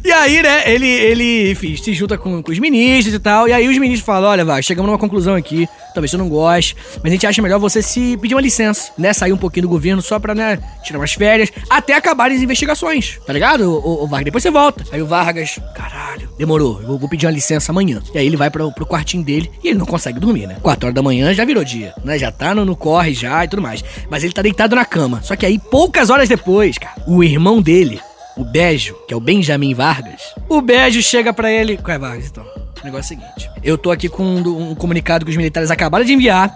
E 0.03 0.11
aí, 0.11 0.41
né, 0.41 0.63
ele, 0.71 0.87
ele 0.87 1.51
enfim, 1.51 1.75
se 1.75 1.93
junta 1.93 2.17
com, 2.17 2.43
com 2.43 2.51
os 2.51 2.59
ministros 2.59 3.15
e 3.15 3.19
tal. 3.19 3.47
E 3.47 3.53
aí 3.53 3.67
os 3.67 3.77
ministros 3.77 4.05
falam: 4.05 4.29
olha, 4.29 4.45
vai, 4.45 4.61
chegamos 4.61 4.89
numa 4.89 4.99
conclusão 4.99 5.35
aqui. 5.35 5.67
Talvez 5.97 6.11
você 6.11 6.17
não 6.17 6.29
goste, 6.29 6.75
mas 7.01 7.05
a 7.05 7.09
gente 7.09 7.25
acha 7.25 7.41
melhor 7.41 7.57
você 7.57 7.81
se 7.81 8.15
pedir 8.17 8.35
uma 8.35 8.41
licença, 8.41 8.91
né? 8.95 9.11
Sair 9.13 9.33
um 9.33 9.37
pouquinho 9.37 9.63
do 9.63 9.69
governo 9.69 9.99
só 9.99 10.19
pra, 10.19 10.35
né, 10.35 10.59
tirar 10.83 10.99
umas 10.99 11.13
férias, 11.13 11.51
até 11.67 11.95
acabarem 11.95 12.37
as 12.37 12.43
investigações, 12.43 13.19
tá 13.25 13.33
ligado, 13.33 13.61
o, 13.67 14.03
o 14.03 14.07
Vargas? 14.07 14.25
Depois 14.25 14.43
você 14.43 14.51
volta. 14.51 14.83
Aí 14.91 15.01
o 15.01 15.07
Vargas, 15.07 15.59
caralho, 15.73 16.29
demorou, 16.37 16.79
eu 16.81 16.87
vou, 16.87 16.99
vou 16.99 17.09
pedir 17.09 17.25
uma 17.25 17.31
licença 17.31 17.71
amanhã. 17.71 17.99
E 18.13 18.17
aí 18.19 18.27
ele 18.27 18.37
vai 18.37 18.51
pro, 18.51 18.71
pro 18.71 18.85
quartinho 18.85 19.23
dele 19.23 19.49
e 19.63 19.69
ele 19.69 19.79
não 19.79 19.87
consegue 19.87 20.19
dormir, 20.19 20.45
né? 20.45 20.57
4 20.61 20.85
horas 20.85 20.93
da 20.93 21.01
manhã 21.01 21.33
já 21.33 21.43
virou 21.43 21.63
dia, 21.63 21.95
né? 22.03 22.19
Já 22.19 22.31
tá 22.31 22.53
no, 22.53 22.63
no 22.63 22.75
corre 22.75 23.15
já 23.15 23.43
e 23.43 23.47
tudo 23.47 23.63
mais. 23.63 23.83
Mas 24.07 24.23
ele 24.23 24.33
tá 24.33 24.43
deitado 24.43 24.75
na 24.75 24.85
cama. 24.85 25.23
Só 25.23 25.35
que 25.35 25.47
aí, 25.47 25.57
poucas 25.57 26.11
horas 26.11 26.29
depois, 26.29 26.77
cara, 26.77 27.01
o 27.07 27.23
irmão 27.23 27.59
dele, 27.59 27.99
o 28.37 28.45
Bejo, 28.45 28.95
que 29.07 29.13
é 29.13 29.17
o 29.17 29.19
Benjamin 29.19 29.73
Vargas, 29.73 30.21
o 30.47 30.61
Bejo 30.61 31.01
chega 31.01 31.33
pra 31.33 31.51
ele. 31.51 31.77
Qual 31.77 31.93
é, 31.95 31.99
Vargas, 31.99 32.27
então? 32.27 32.43
O 32.81 32.85
negócio 32.85 33.13
é 33.13 33.17
o 33.17 33.19
seguinte: 33.21 33.49
eu 33.63 33.77
tô 33.77 33.91
aqui 33.91 34.07
com 34.07 34.23
um, 34.23 34.71
um 34.71 34.75
comunicado 34.75 35.25
que 35.25 35.31
os 35.31 35.37
militares 35.37 35.71
acabaram 35.71 36.05
de 36.05 36.13
enviar. 36.13 36.53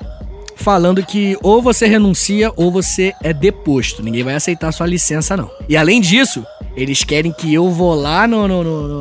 Falando 0.55 1.03
que 1.03 1.35
ou 1.41 1.59
você 1.59 1.87
renuncia 1.87 2.51
ou 2.55 2.71
você 2.71 3.13
é 3.23 3.33
deposto. 3.33 4.03
Ninguém 4.03 4.21
vai 4.23 4.35
aceitar 4.35 4.71
sua 4.71 4.85
licença, 4.85 5.35
não. 5.35 5.49
E 5.67 5.75
além 5.75 5.99
disso, 5.99 6.45
eles 6.75 7.03
querem 7.03 7.31
que 7.31 7.51
eu 7.51 7.71
vou 7.71 7.95
lá 7.95 8.27
no, 8.27 8.47
no, 8.47 8.63
no, 8.63 8.99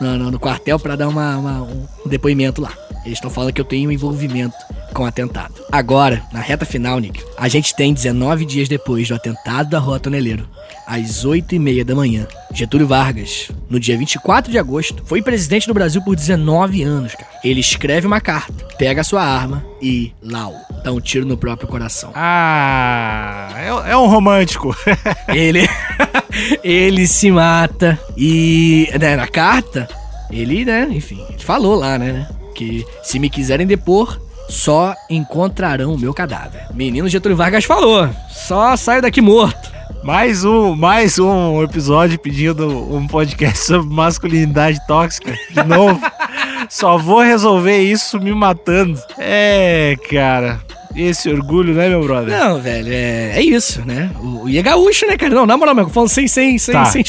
no, 0.00 0.30
no- 0.30 0.38
quartel 0.38 0.78
pra 0.78 0.94
dar 0.94 1.08
uma, 1.08 1.36
uma- 1.36 1.62
um 1.62 2.08
depoimento 2.08 2.62
lá. 2.62 2.72
Eles 3.04 3.14
estão 3.18 3.28
falando 3.28 3.52
que 3.52 3.60
eu 3.60 3.64
tenho 3.64 3.90
envolvimento 3.90 4.54
com 4.90 5.04
o 5.04 5.06
atentado. 5.06 5.54
Agora, 5.70 6.22
na 6.32 6.40
reta 6.40 6.64
final, 6.64 6.98
Nick, 6.98 7.22
a 7.36 7.48
gente 7.48 7.74
tem 7.74 7.94
19 7.94 8.44
dias 8.44 8.68
depois 8.68 9.08
do 9.08 9.14
atentado 9.14 9.70
da 9.70 9.78
Rua 9.78 10.00
Toneleiro, 10.00 10.48
às 10.86 11.24
8 11.24 11.54
e 11.54 11.58
meia 11.58 11.84
da 11.84 11.94
manhã. 11.94 12.26
Getúlio 12.52 12.86
Vargas, 12.86 13.50
no 13.68 13.78
dia 13.78 13.96
24 13.96 14.50
de 14.50 14.58
agosto, 14.58 15.02
foi 15.06 15.22
presidente 15.22 15.66
do 15.66 15.74
Brasil 15.74 16.02
por 16.02 16.16
19 16.16 16.82
anos, 16.82 17.14
cara. 17.14 17.30
Ele 17.44 17.60
escreve 17.60 18.06
uma 18.06 18.20
carta, 18.20 18.66
pega 18.76 19.00
a 19.00 19.04
sua 19.04 19.22
arma 19.22 19.64
e, 19.80 20.12
lau, 20.22 20.54
dá 20.82 20.92
um 20.92 21.00
tiro 21.00 21.24
no 21.24 21.36
próprio 21.36 21.68
coração. 21.68 22.10
Ah, 22.14 23.52
é, 23.56 23.92
é 23.92 23.96
um 23.96 24.06
romântico. 24.06 24.76
Ele, 25.28 25.68
ele 26.62 27.06
se 27.06 27.30
mata 27.30 27.98
e 28.16 28.88
né, 28.98 29.16
na 29.16 29.26
carta 29.26 29.88
ele, 30.30 30.64
né, 30.64 30.88
enfim, 30.90 31.24
ele 31.28 31.38
falou 31.38 31.74
lá, 31.74 31.98
né, 31.98 32.28
que 32.54 32.84
se 33.02 33.18
me 33.18 33.28
quiserem 33.28 33.66
depor, 33.66 34.20
só 34.50 34.94
encontrarão 35.08 35.94
o 35.94 35.98
meu 35.98 36.12
cadáver. 36.12 36.66
Menino 36.74 37.08
Getúlio 37.08 37.36
Vargas 37.36 37.64
falou, 37.64 38.08
só 38.28 38.76
saio 38.76 39.02
daqui 39.02 39.20
morto. 39.20 39.70
Mais 40.02 40.44
um, 40.44 40.74
mais 40.74 41.18
um 41.18 41.62
episódio 41.62 42.18
pedindo 42.18 42.66
um 42.94 43.06
podcast 43.06 43.66
sobre 43.66 43.94
masculinidade 43.94 44.78
tóxica. 44.86 45.34
De 45.50 45.62
novo. 45.62 46.00
Só 46.70 46.96
vou 46.96 47.20
resolver 47.20 47.78
isso 47.78 48.20
me 48.20 48.32
matando. 48.32 48.98
É, 49.18 49.96
cara. 50.08 50.60
Esse 50.94 51.28
orgulho, 51.30 51.72
né, 51.74 51.88
meu 51.88 52.02
brother? 52.02 52.36
Não, 52.38 52.60
velho, 52.60 52.88
é, 52.92 53.32
é 53.36 53.42
isso, 53.42 53.84
né? 53.84 54.10
O, 54.20 54.44
o 54.44 54.48
e 54.48 54.58
é 54.58 54.62
gaúcho, 54.62 55.06
né, 55.06 55.16
cara? 55.16 55.34
Não, 55.34 55.46
na 55.46 55.56
moral, 55.56 55.74
mesmo, 55.74 55.90
falando 55.90 56.08
sem, 56.08 56.26
sem, 56.26 56.58
sem, 56.58 56.72
Tá. 56.74 56.84
sem, 56.86 57.04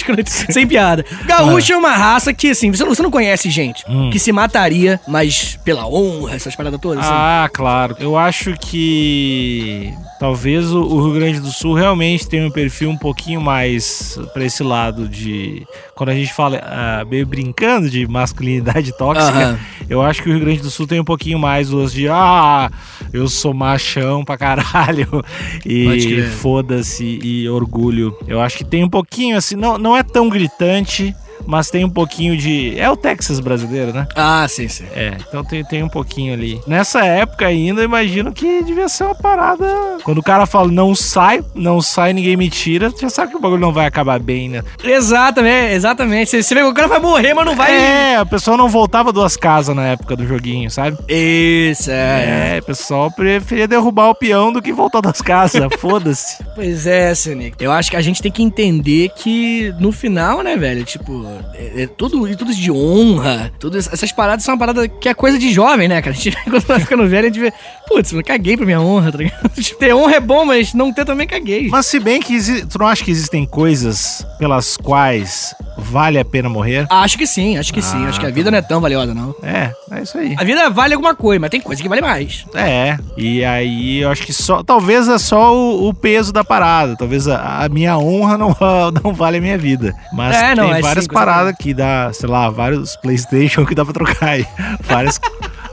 sem 0.49 0.67
piada. 0.67 1.03
Gaúcho 1.25 1.73
é 1.73 1.77
uma 1.77 1.95
raça 1.95 2.33
que, 2.33 2.49
assim, 2.51 2.71
você 2.71 2.83
não, 2.83 2.93
você 2.93 3.01
não 3.01 3.11
conhece 3.11 3.49
gente 3.49 3.83
Hum. 3.89 4.09
que 4.11 4.19
se 4.19 4.31
mataria, 4.31 4.99
mas 5.07 5.57
pela 5.65 5.87
honra, 5.87 6.35
essas 6.35 6.55
paradas 6.55 6.79
todas, 6.79 6.99
assim. 7.03 7.09
Ah, 7.13 7.49
claro. 7.51 7.95
Eu 7.99 8.17
acho 8.17 8.53
que 8.59 9.93
talvez 10.19 10.71
o, 10.71 10.81
o 10.81 11.03
Rio 11.05 11.13
Grande 11.19 11.39
do 11.39 11.51
Sul 11.51 11.73
realmente 11.73 12.27
tenha 12.27 12.45
um 12.45 12.51
perfil 12.51 12.89
um 12.89 12.97
pouquinho 12.97 13.41
mais 13.41 14.19
pra 14.33 14.43
esse 14.45 14.63
lado 14.63 15.07
de. 15.07 15.65
Quando 15.95 16.09
a 16.09 16.13
gente 16.15 16.33
fala 16.33 16.59
ah, 16.63 17.05
meio 17.09 17.25
brincando 17.25 17.89
de 17.89 18.07
masculinidade 18.07 18.91
tóxica, 18.97 19.37
Aham. 19.39 19.59
eu 19.89 20.01
acho 20.01 20.21
que 20.21 20.29
o 20.29 20.31
Rio 20.31 20.41
Grande 20.41 20.61
do 20.61 20.69
Sul 20.71 20.87
tem 20.87 20.99
um 20.99 21.03
pouquinho 21.05 21.37
mais 21.39 21.71
os 21.73 21.91
de 21.93 22.07
ah, 22.09 22.69
eu 23.13 23.27
sou 23.27 23.53
machão 23.71 24.23
pra 24.23 24.37
caralho 24.37 25.23
e 25.65 26.21
foda-se 26.39 27.19
e 27.23 27.49
orgulho. 27.49 28.15
Eu 28.27 28.41
acho 28.41 28.57
que 28.57 28.65
tem 28.65 28.83
um 28.83 28.89
pouquinho 28.89 29.37
assim, 29.37 29.55
não, 29.55 29.77
não 29.77 29.95
é 29.95 30.03
tão 30.03 30.29
gritante, 30.29 31.15
mas 31.45 31.69
tem 31.69 31.85
um 31.85 31.89
pouquinho 31.89 32.37
de. 32.37 32.79
É 32.79 32.89
o 32.89 32.95
Texas 32.95 33.39
brasileiro, 33.39 33.93
né? 33.93 34.07
Ah, 34.15 34.45
sim, 34.47 34.67
sim. 34.67 34.85
É, 34.93 35.17
então 35.27 35.43
tem, 35.43 35.63
tem 35.63 35.83
um 35.83 35.89
pouquinho 35.89 36.33
ali. 36.33 36.61
Nessa 36.67 37.05
época 37.05 37.45
ainda, 37.45 37.83
imagino 37.83 38.31
que 38.31 38.63
devia 38.63 38.89
ser 38.89 39.05
uma 39.05 39.15
parada. 39.15 39.65
Quando 40.03 40.19
o 40.19 40.23
cara 40.23 40.45
fala 40.45 40.71
não 40.71 40.95
sai, 40.95 41.43
não 41.53 41.81
sai, 41.81 42.13
ninguém 42.13 42.37
me 42.37 42.49
tira, 42.49 42.91
já 42.99 43.09
sabe 43.09 43.31
que 43.31 43.37
o 43.37 43.41
bagulho 43.41 43.61
não 43.61 43.73
vai 43.73 43.85
acabar 43.85 44.19
bem, 44.19 44.49
né? 44.49 44.63
Exatamente, 44.83 45.73
exatamente. 45.73 46.29
Você, 46.29 46.43
você 46.43 46.55
vê 46.55 46.61
que 46.61 46.67
o 46.67 46.73
cara 46.73 46.87
vai 46.87 46.99
morrer, 46.99 47.33
mas 47.33 47.45
não 47.45 47.55
vai. 47.55 47.71
É, 47.73 48.15
a 48.17 48.25
pessoa 48.25 48.57
não 48.57 48.69
voltava 48.69 49.11
duas 49.11 49.35
casas 49.35 49.75
na 49.75 49.87
época 49.87 50.15
do 50.15 50.25
joguinho, 50.25 50.69
sabe? 50.69 50.97
Isso, 51.07 51.89
é. 51.91 52.55
É, 52.55 52.59
o 52.59 52.65
pessoal 52.65 53.11
preferia 53.11 53.67
derrubar 53.67 54.09
o 54.09 54.15
peão 54.15 54.51
do 54.51 54.61
que 54.61 54.71
voltar 54.71 55.01
das 55.01 55.21
casas. 55.21 55.61
Foda-se. 55.79 56.43
Pois 56.55 56.85
é, 56.87 57.13
seu 57.13 57.35
Nick. 57.35 57.63
Eu 57.63 57.71
acho 57.71 57.89
que 57.89 57.97
a 57.97 58.01
gente 58.01 58.21
tem 58.21 58.31
que 58.31 58.43
entender 58.43 59.09
que 59.15 59.73
no 59.79 59.91
final, 59.91 60.41
né, 60.41 60.55
velho? 60.55 60.83
Tipo, 60.83 61.25
é, 61.53 61.83
é 61.83 61.87
tudo, 61.87 62.27
e 62.27 62.35
tudo 62.35 62.53
de 62.53 62.71
honra. 62.71 63.51
Tudo, 63.59 63.77
essas 63.77 64.11
paradas 64.11 64.43
são 64.43 64.53
uma 64.53 64.59
parada 64.59 64.87
que 64.87 65.07
é 65.09 65.13
coisa 65.13 65.37
de 65.37 65.51
jovem, 65.51 65.87
né, 65.87 66.01
cara? 66.01 66.15
A 66.15 66.19
gente, 66.19 66.35
quando 66.49 66.65
vai 66.65 66.79
ficando 66.79 67.07
velho, 67.07 67.25
a 67.27 67.29
gente 67.29 67.39
vê, 67.39 67.53
putz, 67.87 68.11
eu 68.11 68.23
caguei 68.23 68.55
pra 68.57 68.65
minha 68.65 68.81
honra, 68.81 69.11
tá 69.11 69.17
ligado? 69.17 69.49
Tipo, 69.61 69.79
Ter 69.79 69.93
honra 69.93 70.15
é 70.15 70.19
bom, 70.19 70.45
mas 70.45 70.73
não 70.73 70.91
ter 70.93 71.05
também 71.05 71.27
caguei. 71.27 71.67
Mas 71.69 71.85
se 71.87 71.99
bem 71.99 72.21
que 72.21 72.33
exi- 72.33 72.65
tu 72.65 72.77
não 72.79 72.87
acha 72.87 73.03
que 73.03 73.11
existem 73.11 73.45
coisas 73.45 74.25
pelas 74.39 74.77
quais 74.77 75.53
vale 75.77 76.19
a 76.19 76.25
pena 76.25 76.49
morrer? 76.49 76.85
Acho 76.89 77.17
que 77.17 77.25
sim, 77.27 77.57
acho 77.57 77.73
que 77.73 77.81
sim. 77.81 78.05
Ah, 78.05 78.09
Acho 78.09 78.19
que 78.19 78.25
a 78.25 78.29
tá 78.29 78.35
vida 78.35 78.51
não 78.51 78.57
é 78.57 78.61
tão 78.61 78.79
valiosa, 78.81 79.13
não. 79.13 79.33
É, 79.41 79.71
é 79.91 80.01
isso 80.03 80.17
aí. 80.17 80.35
A 80.37 80.43
vida 80.43 80.69
vale 80.69 80.93
alguma 80.93 81.15
coisa, 81.15 81.39
mas 81.39 81.49
tem 81.49 81.61
coisa 81.61 81.81
que 81.81 81.87
vale 81.89 82.01
mais. 82.01 82.45
É, 82.53 82.97
e 83.17 83.43
aí 83.43 83.99
eu 83.99 84.09
acho 84.09 84.23
que 84.23 84.33
só. 84.33 84.63
Talvez 84.63 85.07
é 85.07 85.17
só 85.17 85.55
o, 85.55 85.87
o 85.89 85.93
peso 85.93 86.31
da 86.31 86.43
parada. 86.43 86.95
Talvez 86.95 87.27
a, 87.27 87.63
a 87.63 87.69
minha 87.69 87.97
honra 87.97 88.37
não, 88.37 88.55
não 89.03 89.13
vale 89.13 89.37
a 89.37 89.41
minha 89.41 89.57
vida. 89.57 89.93
Mas 90.13 90.35
É, 90.35 90.55
não, 90.55 90.69
tem 90.69 90.77
é 90.79 90.81
várias 90.81 91.05
sim, 91.05 91.09
coisa 91.25 91.31
paradas 91.37 91.55
que 91.59 91.73
dá, 91.73 92.11
sei 92.13 92.29
lá, 92.29 92.49
vários 92.49 92.95
PlayStation 92.97 93.65
que 93.65 93.75
dá 93.75 93.83
pra 93.85 93.93
trocar 93.93 94.29
aí. 94.29 94.45
Várias, 94.83 95.19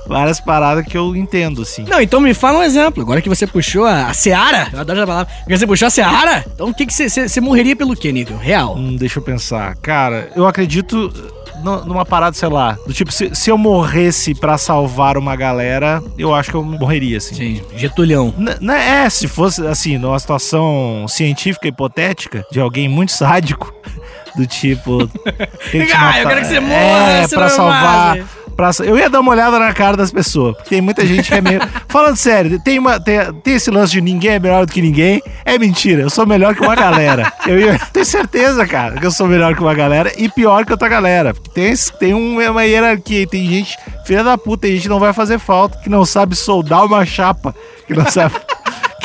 várias 0.06 0.40
paradas 0.40 0.84
que 0.87 0.96
eu 0.96 1.14
entendo, 1.16 1.62
assim. 1.62 1.84
Não, 1.88 2.00
então 2.00 2.20
me 2.20 2.32
fala 2.34 2.58
um 2.58 2.62
exemplo. 2.62 3.02
Agora 3.02 3.20
que 3.20 3.28
você 3.28 3.46
puxou 3.46 3.84
a, 3.84 4.06
a 4.06 4.14
Seara, 4.14 4.68
eu 4.72 4.80
adoro 4.80 4.98
essa 4.98 5.06
palavra. 5.06 5.32
Agora 5.42 5.56
você 5.58 5.66
puxou 5.66 5.87
a 5.87 5.90
Seara, 5.90 6.44
então 6.54 6.68
o 6.68 6.74
que 6.74 6.87
você, 6.90 7.40
morreria 7.40 7.74
pelo 7.76 7.94
quê, 7.96 8.12
Nico? 8.12 8.34
Real. 8.37 8.76
Hum, 8.76 8.96
deixa 8.96 9.18
eu 9.18 9.22
pensar. 9.22 9.74
Cara, 9.76 10.30
eu 10.37 10.46
acredito 10.46 11.12
nu- 11.62 11.84
numa 11.84 12.04
parada, 12.06 12.34
sei 12.37 12.48
lá, 12.48 12.78
do 12.87 12.92
tipo, 12.92 13.11
se, 13.12 13.34
se 13.34 13.50
eu 13.50 13.58
morresse 13.58 14.34
pra 14.34 14.56
salvar 14.56 15.16
uma 15.18 15.34
galera, 15.37 16.02
eu 16.16 16.34
acho 16.34 16.50
que 16.50 16.56
eu 16.56 16.62
morreria, 16.62 17.18
assim. 17.18 17.34
Sim, 17.34 17.62
Getulhão. 17.76 18.32
N- 18.38 18.56
né, 18.61 19.04
é, 19.04 19.11
se 19.11 19.26
fosse 19.28 19.66
assim, 19.66 19.98
numa 19.98 20.18
situação 20.18 21.06
científica 21.08 21.66
hipotética 21.68 22.44
de 22.52 22.61
alguém 22.61 22.88
muito 22.88 23.12
sádico, 23.12 23.72
do 24.38 24.46
tipo. 24.46 25.07
Tem 25.70 25.85
te 25.85 25.92
Ah, 25.94 26.20
eu 26.20 26.29
quero 26.29 26.40
que 26.40 26.46
você 26.46 26.61
morra, 26.61 27.11
É, 27.11 27.27
você 27.27 27.35
pra 27.35 27.44
não 27.48 27.51
salvar. 27.57 28.16
pra 28.57 28.70
eu 28.85 28.96
ia 28.98 29.09
dar 29.11 29.20
uma 29.20 29.31
olhada 29.33 29.59
na 29.59 29.72
cara 29.72 29.96
das 29.96 30.11
pessoas. 30.11 30.57
Porque 30.57 30.70
tem 30.70 30.81
muita 30.81 31.05
gente 31.07 31.29
que 31.29 31.35
é 31.35 31.40
meio. 31.40 31.61
Falando 31.88 32.16
sério, 32.16 32.59
tem, 32.62 32.79
uma, 32.79 32.98
tem, 32.98 33.18
tem 33.42 33.55
esse 33.55 33.70
lance 33.70 33.92
de 33.92 34.01
ninguém 34.01 34.33
é 34.33 34.38
melhor 34.40 34.66
do 34.66 34.72
que 34.72 34.83
ninguém. 34.83 35.22
É 35.44 35.57
mentira, 35.59 36.03
eu 36.03 36.11
sou 36.11 36.27
melhor 36.27 36.55
que 36.55 36.62
uma 36.62 36.74
galera. 36.74 37.33
Eu 37.46 37.59
ia 37.59 37.79
ter 37.92 38.05
certeza, 38.05 38.66
cara, 38.66 38.98
que 38.98 39.07
eu 39.07 39.11
sou 39.12 39.27
melhor 39.29 39.55
que 39.55 39.61
uma 39.61 39.74
galera 39.74 40.12
e 40.16 40.29
pior 40.29 40.64
que 40.66 40.72
outra 40.72 40.88
galera. 40.88 41.33
Porque 41.35 41.51
tem, 41.51 41.72
tem 42.01 42.14
um- 42.14 42.40
uma 42.51 42.64
hierarquia, 42.64 43.27
tem 43.29 43.46
gente, 43.46 43.77
filha 44.05 44.24
da 44.24 44.37
puta, 44.37 44.62
tem 44.62 44.72
gente 44.72 44.83
que 44.83 44.88
não 44.88 44.98
vai 45.01 45.12
fazer 45.12 45.38
falta, 45.38 45.79
que 45.79 45.88
não 45.88 46.05
sabe 46.05 46.35
soldar 46.35 46.85
uma 46.85 47.05
chapa, 47.07 47.55
que 47.87 47.94
não 47.94 48.07
sabe. 48.11 48.35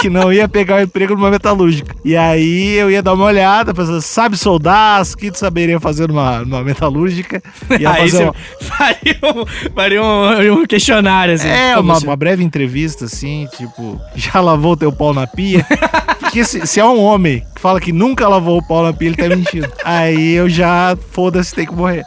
Que 0.03 0.09
não 0.09 0.33
ia 0.33 0.49
pegar 0.49 0.75
o 0.75 0.81
emprego 0.81 1.15
numa 1.15 1.31
metalúrgica. 1.31 1.95
E 2.03 2.13
aí 2.17 2.73
eu 2.73 2.91
ia 2.91 3.01
dar 3.01 3.13
uma 3.13 3.23
olhada, 3.23 3.73
pensando, 3.73 4.01
sabe 4.01 4.37
soldar? 4.37 5.01
O 5.01 5.17
que 5.17 5.31
tu 5.31 5.37
saberia 5.37 5.79
fazer 5.79 6.09
numa, 6.09 6.43
numa 6.43 6.61
metalúrgica? 6.61 7.41
Ia 7.79 7.89
Aí 7.93 8.09
fazer 8.11 8.25
uma, 8.25 8.35
faria, 8.59 9.19
um, 9.23 9.71
faria 9.73 10.03
um, 10.03 10.61
um 10.61 10.65
questionário, 10.65 11.35
assim. 11.35 11.47
é, 11.47 11.77
uma, 11.77 11.97
uma 11.99 12.15
breve 12.17 12.43
entrevista, 12.43 13.05
assim, 13.05 13.47
tipo, 13.55 13.97
já 14.13 14.41
lavou 14.41 14.75
teu 14.75 14.91
pau 14.91 15.13
na 15.13 15.25
pia? 15.25 15.65
Porque 16.19 16.43
se, 16.43 16.67
se 16.67 16.81
é 16.81 16.85
um 16.85 17.01
homem 17.01 17.45
que 17.55 17.61
fala 17.61 17.79
que 17.79 17.93
nunca 17.93 18.27
lavou 18.27 18.57
o 18.57 18.67
pau 18.67 18.83
na 18.83 18.91
pia, 18.91 19.07
ele 19.07 19.15
tá 19.15 19.33
mentindo. 19.33 19.71
Aí 19.85 20.33
eu 20.33 20.49
já, 20.49 20.97
foda-se, 21.11 21.55
tem 21.55 21.65
que 21.65 21.73
morrer. 21.73 22.03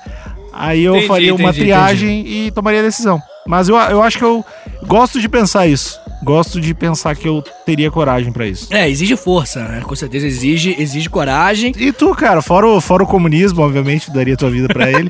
Aí 0.52 0.84
eu 0.84 0.96
Entendi, 0.96 1.08
faria 1.08 1.34
uma 1.34 1.44
entendi, 1.44 1.60
triagem 1.60 2.26
e 2.26 2.50
tomaria 2.50 2.80
a 2.80 2.82
decisão. 2.82 3.22
Mas 3.46 3.70
eu, 3.70 3.76
eu 3.76 4.02
acho 4.02 4.18
que 4.18 4.24
eu 4.24 4.44
gosto 4.86 5.18
de 5.18 5.30
pensar 5.30 5.66
isso. 5.66 5.98
Gosto 6.22 6.60
de 6.60 6.74
pensar 6.74 7.14
que 7.14 7.28
eu 7.28 7.42
teria 7.64 7.90
coragem 7.90 8.32
pra 8.32 8.46
isso. 8.46 8.72
É, 8.74 8.88
exige 8.88 9.16
força, 9.16 9.60
né? 9.64 9.80
Com 9.82 9.94
certeza 9.94 10.26
exige, 10.26 10.74
exige 10.78 11.08
coragem. 11.08 11.72
E 11.76 11.92
tu, 11.92 12.14
cara, 12.14 12.42
fora 12.42 12.66
o, 12.66 12.80
fora 12.80 13.04
o 13.04 13.06
comunismo, 13.06 13.62
obviamente, 13.62 14.10
daria 14.10 14.36
tua 14.36 14.50
vida 14.50 14.68
pra 14.68 14.90
ele. 14.90 15.08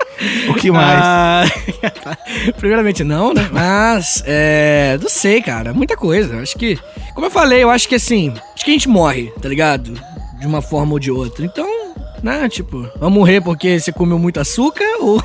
o 0.49 0.55
que 0.55 0.71
mais? 0.71 1.01
Ah, 1.03 1.45
primeiramente 2.59 3.05
não, 3.05 3.33
né? 3.33 3.49
Mas, 3.53 4.23
é. 4.27 4.99
Não 5.01 5.09
sei, 5.09 5.41
cara. 5.41 5.73
Muita 5.73 5.97
coisa. 5.97 6.41
Acho 6.41 6.57
que. 6.57 6.79
Como 7.15 7.27
eu 7.27 7.31
falei, 7.31 7.63
eu 7.63 7.71
acho 7.71 7.89
que 7.89 7.95
assim. 7.95 8.33
Acho 8.55 8.65
que 8.65 8.71
a 8.71 8.75
gente 8.75 8.89
morre, 8.89 9.33
tá 9.41 9.49
ligado? 9.49 9.93
De 10.39 10.47
uma 10.47 10.61
forma 10.61 10.93
ou 10.93 10.99
de 10.99 11.11
outra. 11.11 11.45
Então. 11.45 11.67
Né, 12.23 12.49
tipo, 12.49 12.89
vamos 12.99 13.19
morrer 13.19 13.41
porque 13.41 13.79
você 13.79 13.93
comeu 13.93 14.19
muito 14.19 14.41
açúcar 14.41 14.85
ou 15.01 15.23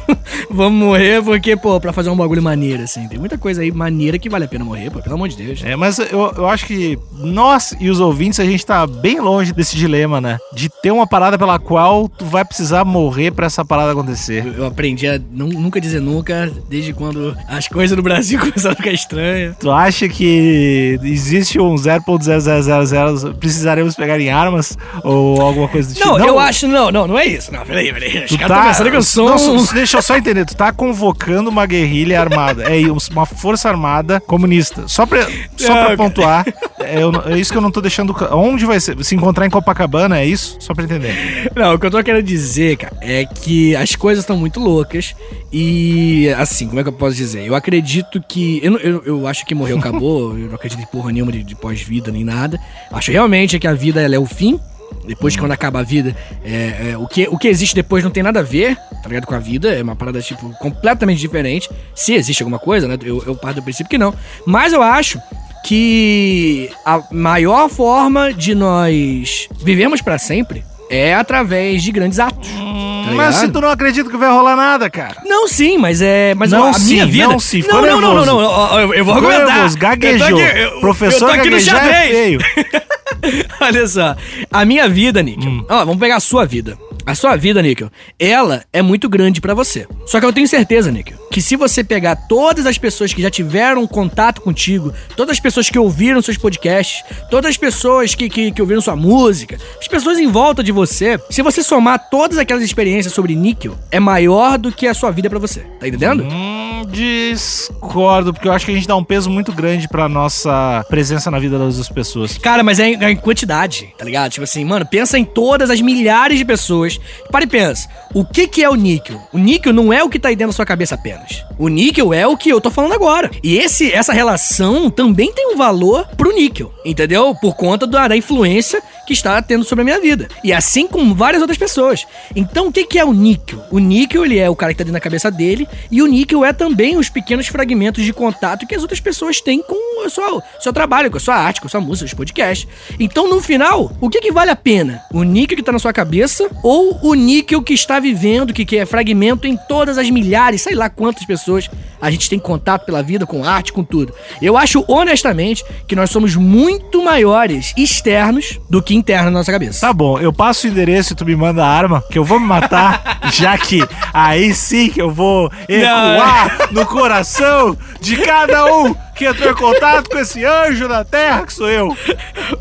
vamos 0.49 0.79
morrer 0.79 1.23
porque, 1.23 1.55
pô, 1.55 1.79
pra 1.79 1.91
fazer 1.93 2.09
um 2.09 2.15
bagulho 2.15 2.41
maneiro, 2.43 2.83
assim. 2.83 3.07
Tem 3.07 3.17
muita 3.17 3.37
coisa 3.37 3.61
aí 3.61 3.71
maneira 3.71 4.19
que 4.19 4.29
vale 4.29 4.45
a 4.45 4.47
pena 4.47 4.63
morrer, 4.65 4.89
pô, 4.91 4.99
pelo 5.01 5.15
amor 5.15 5.27
de 5.29 5.37
Deus. 5.37 5.61
É, 5.63 5.75
mas 5.75 5.97
eu, 5.99 6.31
eu 6.37 6.47
acho 6.47 6.65
que 6.65 6.99
nós 7.17 7.73
e 7.79 7.89
os 7.89 7.99
ouvintes, 7.99 8.39
a 8.39 8.45
gente 8.45 8.65
tá 8.65 8.85
bem 8.85 9.19
longe 9.19 9.53
desse 9.53 9.75
dilema, 9.75 10.19
né? 10.21 10.37
De 10.53 10.69
ter 10.69 10.91
uma 10.91 11.07
parada 11.07 11.37
pela 11.39 11.57
qual 11.57 12.07
tu 12.09 12.25
vai 12.25 12.43
precisar 12.45 12.83
morrer 12.85 13.31
pra 13.31 13.45
essa 13.47 13.63
parada 13.65 13.91
acontecer. 13.93 14.45
Eu, 14.45 14.53
eu 14.53 14.65
aprendi 14.65 15.07
a 15.07 15.19
nu- 15.31 15.47
nunca 15.47 15.79
dizer 15.81 16.01
nunca 16.01 16.51
desde 16.69 16.93
quando 16.93 17.35
as 17.47 17.67
coisas 17.67 17.95
no 17.95 18.03
Brasil 18.03 18.37
começaram 18.41 18.73
a 18.73 18.75
ficar 18.75 18.91
estranhas. 18.91 19.55
Tu 19.59 19.71
acha 19.71 20.07
que 20.09 20.99
existe 21.03 21.59
um 21.59 21.75
0.0000, 21.75 23.35
precisaremos 23.35 23.95
pegar 23.95 24.19
em 24.19 24.29
armas 24.29 24.77
ou 25.03 25.41
alguma 25.41 25.67
coisa 25.67 25.89
do 25.89 25.95
tipo? 25.95 26.07
Não, 26.07 26.19
eu 26.19 26.39
acho. 26.39 26.67
Não, 26.67 26.80
não, 26.89 27.05
não 27.07 27.19
é 27.19 27.25
isso. 27.25 27.51
Não, 27.51 27.65
peraí, 27.65 27.91
peraí. 27.93 28.23
Os 28.23 28.35
caras 28.37 28.41
estão 28.41 28.63
pensando 28.63 28.89
que 28.91 28.95
eu 28.97 29.03
sou 29.03 29.29
não, 29.29 29.55
um. 29.57 29.65
Deixa 29.73 29.97
eu 29.97 30.01
só 30.01 30.15
entender, 30.17 30.45
tu 30.45 30.55
tá 30.55 30.71
convocando 30.71 31.49
uma 31.49 31.65
guerrilha 31.65 32.19
armada. 32.21 32.63
É 32.63 32.81
uma 33.11 33.25
força 33.25 33.67
armada 33.69 34.19
comunista. 34.21 34.87
Só 34.87 35.05
pra, 35.05 35.23
só 35.57 35.67
Não, 35.67 35.73
pra 35.75 35.83
cara. 35.83 35.97
pontuar, 35.97 36.45
é, 36.79 37.03
eu 37.03 37.11
não- 37.11 37.21
é 37.27 37.37
isso 37.37 37.51
que 37.51 37.57
eu 37.57 37.61
não 37.61 37.69
tô 37.71 37.81
deixando. 37.81 38.15
Onde 38.31 38.65
vai 38.65 38.79
ser? 38.79 39.03
Se 39.03 39.13
encontrar 39.15 39.45
em 39.45 39.49
Copacabana, 39.49 40.19
é 40.19 40.25
isso? 40.25 40.55
Só 40.59 40.73
pra 40.73 40.85
entender. 40.85 41.51
Não, 41.55 41.75
o 41.75 41.79
que 41.79 41.85
eu 41.85 41.91
tô 41.91 42.01
querendo 42.01 42.23
dizer, 42.23 42.77
cara, 42.77 42.95
é 43.01 43.25
que 43.25 43.75
as 43.75 43.95
coisas 43.95 44.23
estão 44.23 44.37
muito 44.37 44.59
loucas. 44.59 45.13
E, 45.51 46.29
assim, 46.37 46.67
como 46.67 46.79
é 46.79 46.83
que 46.83 46.89
eu 46.89 46.93
posso 46.93 47.15
dizer? 47.15 47.45
Eu 47.45 47.53
acredito 47.55 48.23
que. 48.25 48.59
Eu, 48.63 48.71
não- 48.71 48.79
eu, 48.79 49.03
eu 49.05 49.27
acho 49.27 49.45
que 49.45 49.53
morreu, 49.53 49.77
acabou. 49.77 50.37
eu 50.37 50.47
não 50.47 50.55
acredito 50.55 50.81
em 50.81 50.85
porra 50.85 51.11
nenhuma 51.11 51.31
de, 51.31 51.43
de 51.43 51.55
pós-vida 51.55 52.09
nem 52.11 52.23
nada. 52.23 52.57
Acho 52.91 53.11
realmente 53.11 53.59
que 53.59 53.67
a 53.67 53.73
vida 53.73 53.99
ela 54.01 54.15
é 54.15 54.19
o 54.19 54.25
fim. 54.25 54.59
Depois, 55.05 55.35
quando 55.35 55.51
acaba 55.51 55.79
a 55.79 55.83
vida, 55.83 56.15
é, 56.43 56.91
é, 56.91 56.97
o, 56.97 57.07
que, 57.07 57.27
o 57.27 57.37
que 57.37 57.47
existe 57.47 57.75
depois 57.75 58.03
não 58.03 58.11
tem 58.11 58.23
nada 58.23 58.39
a 58.39 58.43
ver, 58.43 58.75
tá 58.75 59.07
ligado? 59.07 59.25
Com 59.25 59.35
a 59.35 59.39
vida. 59.39 59.73
É 59.73 59.81
uma 59.81 59.95
parada, 59.95 60.21
tipo, 60.21 60.49
completamente 60.59 61.19
diferente. 61.19 61.69
Se 61.95 62.13
existe 62.13 62.43
alguma 62.43 62.59
coisa, 62.59 62.87
né? 62.87 62.97
Eu, 63.03 63.23
eu 63.25 63.35
parto 63.35 63.57
do 63.57 63.63
princípio 63.63 63.89
que 63.89 63.97
não. 63.97 64.13
Mas 64.45 64.73
eu 64.73 64.81
acho 64.81 65.19
que 65.65 66.69
a 66.85 67.03
maior 67.11 67.69
forma 67.69 68.33
de 68.33 68.55
nós 68.55 69.47
vivermos 69.63 70.01
pra 70.01 70.17
sempre 70.17 70.63
é 70.91 71.13
através 71.15 71.81
de 71.81 71.91
grandes 71.91 72.19
atos. 72.19 72.47
tá 72.49 73.11
Mas 73.13 73.35
se 73.35 73.47
tu 73.49 73.59
não 73.61 73.69
acredita 73.69 74.09
que 74.09 74.17
vai 74.17 74.29
rolar 74.29 74.55
nada, 74.55 74.89
cara. 74.89 75.17
Não, 75.25 75.47
sim, 75.47 75.77
mas 75.77 76.01
é. 76.01 76.33
Mas 76.35 76.51
Não, 76.51 76.67
a 76.67 76.73
sim, 76.73 76.93
minha 76.93 77.05
vida. 77.05 77.27
não, 77.27 77.39
sim, 77.39 77.63
não, 77.67 77.81
não, 77.81 78.01
não, 78.01 78.13
não, 78.13 78.25
não, 78.25 78.79
Eu, 78.79 78.93
eu 78.93 79.05
vou 79.05 79.15
Ficou 79.15 79.29
argumentar. 79.29 79.53
nervoso, 79.55 79.77
gaguejou. 79.77 80.29
Eu 80.29 80.35
tô 80.37 80.43
aqui, 80.43 80.59
eu- 80.59 80.79
Professor 80.81 81.29
eu 81.29 81.33
tô 81.35 81.39
aqui 81.39 81.49
no 81.49 81.57
é 81.57 81.59
xadrez. 81.59 82.11
feio. 82.11 82.39
Olha 83.59 83.87
só. 83.87 84.15
A 84.51 84.65
minha 84.65 84.87
vida, 84.89 85.21
Níquel. 85.21 85.49
Hum. 85.49 85.65
Ó, 85.69 85.79
vamos 85.85 85.97
pegar 85.99 86.15
a 86.17 86.19
sua 86.19 86.45
vida. 86.45 86.77
A 87.05 87.15
sua 87.15 87.35
vida, 87.35 87.61
Níquel, 87.61 87.89
ela 88.19 88.63
é 88.71 88.81
muito 88.81 89.09
grande 89.09 89.41
pra 89.41 89.53
você. 89.53 89.87
Só 90.05 90.19
que 90.19 90.25
eu 90.25 90.33
tenho 90.33 90.47
certeza, 90.47 90.91
Níquel, 90.91 91.17
que 91.31 91.41
se 91.41 91.55
você 91.55 91.83
pegar 91.83 92.15
todas 92.15 92.65
as 92.65 92.77
pessoas 92.77 93.13
que 93.13 93.21
já 93.21 93.31
tiveram 93.31 93.87
contato 93.87 94.41
contigo, 94.41 94.93
todas 95.15 95.31
as 95.31 95.39
pessoas 95.39 95.69
que 95.69 95.79
ouviram 95.79 96.21
seus 96.21 96.37
podcasts, 96.37 97.03
todas 97.29 97.51
as 97.51 97.57
pessoas 97.57 98.13
que, 98.13 98.29
que, 98.29 98.51
que 98.51 98.61
ouviram 98.61 98.81
sua 98.81 98.97
música, 98.97 99.57
as 99.79 99.87
pessoas 99.87 100.19
em 100.19 100.27
volta 100.27 100.61
de 100.61 100.71
você, 100.71 101.19
se 101.29 101.41
você 101.41 101.63
somar 101.63 102.09
todas 102.09 102.37
aquelas 102.37 102.63
experiências 102.63 103.13
sobre 103.13 103.33
Níquel, 103.33 103.77
é 103.89 103.99
maior 103.99 104.57
do 104.57 104.71
que 104.71 104.85
a 104.87 104.93
sua 104.93 105.09
vida 105.09 105.29
pra 105.29 105.39
você. 105.39 105.61
Tá 105.79 105.87
entendendo? 105.87 106.23
Hum, 106.23 106.83
discordo, 106.89 108.33
porque 108.33 108.47
eu 108.47 108.51
acho 108.51 108.65
que 108.65 108.71
a 108.71 108.75
gente 108.75 108.87
dá 108.87 108.95
um 108.95 109.03
peso 109.03 109.29
muito 109.29 109.53
grande 109.53 109.87
pra 109.87 110.09
nossa 110.09 110.85
presença 110.89 111.31
na 111.31 111.39
vida 111.39 111.57
das 111.57 111.77
outras 111.77 111.89
pessoas. 111.89 112.37
Cara, 112.37 112.61
mas 112.61 112.77
é 112.79 112.89
em, 112.89 113.03
é 113.03 113.11
em 113.11 113.15
quantidade, 113.15 113.93
tá 113.97 114.03
ligado? 114.03 114.31
Tipo 114.31 114.43
assim, 114.43 114.65
mano, 114.65 114.85
pensa 114.85 115.17
em 115.17 115.23
todas 115.23 115.69
as 115.69 115.79
milhares 115.79 116.37
de 116.37 116.43
pessoas. 116.43 116.99
Para 117.31 117.45
e 117.45 117.47
pensa, 117.47 117.87
o 118.13 118.25
que 118.25 118.47
que 118.47 118.63
é 118.63 118.69
o 118.69 118.75
níquel? 118.75 119.21
O 119.31 119.37
níquel 119.37 119.71
não 119.71 119.93
é 119.93 120.03
o 120.03 120.09
que 120.09 120.19
tá 120.19 120.27
aí 120.27 120.35
dentro 120.35 120.51
da 120.51 120.55
sua 120.55 120.65
cabeça 120.65 120.95
apenas. 120.95 121.20
O 121.57 121.67
níquel 121.67 122.13
é 122.13 122.25
o 122.25 122.37
que 122.37 122.49
eu 122.49 122.59
tô 122.59 122.71
falando 122.71 122.93
agora. 122.93 123.29
E 123.43 123.57
esse, 123.57 123.91
essa 123.91 124.13
relação 124.13 124.89
também 124.89 125.31
tem 125.31 125.53
um 125.53 125.57
valor 125.57 126.07
pro 126.17 126.33
níquel, 126.33 126.73
entendeu? 126.83 127.35
Por 127.35 127.55
conta 127.55 127.85
da, 127.85 128.07
da 128.07 128.17
influência 128.17 128.81
que 129.11 129.17
está 129.17 129.41
tendo 129.41 129.65
sobre 129.65 129.81
a 129.81 129.85
minha 129.85 129.99
vida. 129.99 130.29
E 130.41 130.53
assim 130.53 130.87
com 130.87 131.13
várias 131.13 131.41
outras 131.41 131.57
pessoas. 131.57 132.07
Então, 132.33 132.67
o 132.67 132.71
que 132.71 132.85
que 132.85 132.97
é 132.97 133.03
o 133.03 133.11
níquel? 133.11 133.61
O 133.69 133.77
níquel, 133.77 134.23
ele 134.23 134.39
é 134.39 134.49
o 134.49 134.55
cara 134.55 134.71
que 134.71 134.77
tá 134.77 134.83
dentro 134.85 134.93
da 134.93 135.01
cabeça 135.01 135.29
dele, 135.29 135.67
e 135.91 136.01
o 136.01 136.07
níquel 136.07 136.45
é 136.45 136.53
também 136.53 136.97
os 136.97 137.09
pequenos 137.09 137.47
fragmentos 137.47 138.05
de 138.05 138.13
contato 138.13 138.65
que 138.65 138.73
as 138.73 138.81
outras 138.81 139.01
pessoas 139.01 139.41
têm 139.41 139.61
com 139.61 140.05
o 140.05 140.09
seu, 140.09 140.41
seu 140.61 140.71
trabalho, 140.71 141.11
com 141.11 141.17
a 141.17 141.19
sua 141.19 141.35
arte, 141.35 141.59
com 141.59 141.67
a 141.67 141.69
sua 141.69 141.81
música, 141.81 142.05
os 142.05 142.13
podcasts. 142.13 142.67
Então, 142.97 143.29
no 143.29 143.41
final, 143.41 143.91
o 143.99 144.09
que 144.09 144.21
que 144.21 144.31
vale 144.31 144.49
a 144.49 144.55
pena? 144.55 145.01
O 145.11 145.23
níquel 145.23 145.57
que 145.57 145.63
tá 145.63 145.73
na 145.73 145.79
sua 145.79 145.91
cabeça 145.91 146.49
ou 146.63 146.97
o 147.03 147.13
níquel 147.13 147.61
que 147.61 147.73
está 147.73 147.99
vivendo, 147.99 148.53
que, 148.53 148.63
que 148.63 148.77
é 148.77 148.85
fragmento 148.85 149.45
em 149.45 149.57
todas 149.57 149.97
as 149.97 150.09
milhares, 150.09 150.61
sei 150.61 150.73
lá 150.73 150.89
quantas 150.89 151.25
pessoas 151.25 151.69
a 152.01 152.09
gente 152.09 152.29
tem 152.29 152.39
contato 152.39 152.85
pela 152.85 153.03
vida, 153.03 153.27
com 153.27 153.43
arte, 153.43 153.71
com 153.71 153.83
tudo. 153.83 154.13
Eu 154.41 154.57
acho, 154.57 154.83
honestamente, 154.87 155.63
que 155.87 155.95
nós 155.95 156.09
somos 156.09 156.35
muito 156.35 157.03
maiores 157.03 157.73
externos 157.77 158.59
do 158.69 158.81
que 158.81 158.95
internos 159.01 159.25
na 159.25 159.39
nossa 159.39 159.51
cabeça. 159.51 159.81
Tá 159.81 159.91
bom, 159.91 160.19
eu 160.19 160.31
passo 160.31 160.67
o 160.67 160.69
endereço 160.69 161.13
e 161.13 161.15
tu 161.15 161.25
me 161.25 161.35
manda 161.35 161.65
a 161.65 161.69
arma, 161.69 162.03
que 162.09 162.17
eu 162.17 162.23
vou 162.23 162.39
me 162.39 162.45
matar, 162.45 163.19
já 163.33 163.57
que 163.57 163.83
aí 164.13 164.53
sim 164.53 164.89
que 164.89 165.01
eu 165.01 165.11
vou 165.11 165.51
ecoar 165.67 166.69
no 166.71 166.85
coração 166.85 167.77
de 167.99 168.17
cada 168.17 168.65
um 168.65 168.95
que 169.21 169.27
entrou 169.27 169.51
em 169.51 169.55
contato 169.55 170.09
com 170.09 170.17
esse 170.17 170.43
anjo 170.43 170.87
da 170.87 171.03
terra 171.05 171.45
que 171.45 171.53
sou 171.53 171.69
eu. 171.69 171.95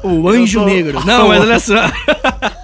O 0.03 0.29
anjo 0.29 0.59
Eu 0.61 0.64
tô- 0.64 0.68
negro. 0.70 1.01
Não, 1.07 1.29
mas 1.29 1.40
olha 1.40 1.59
só. 1.59 1.75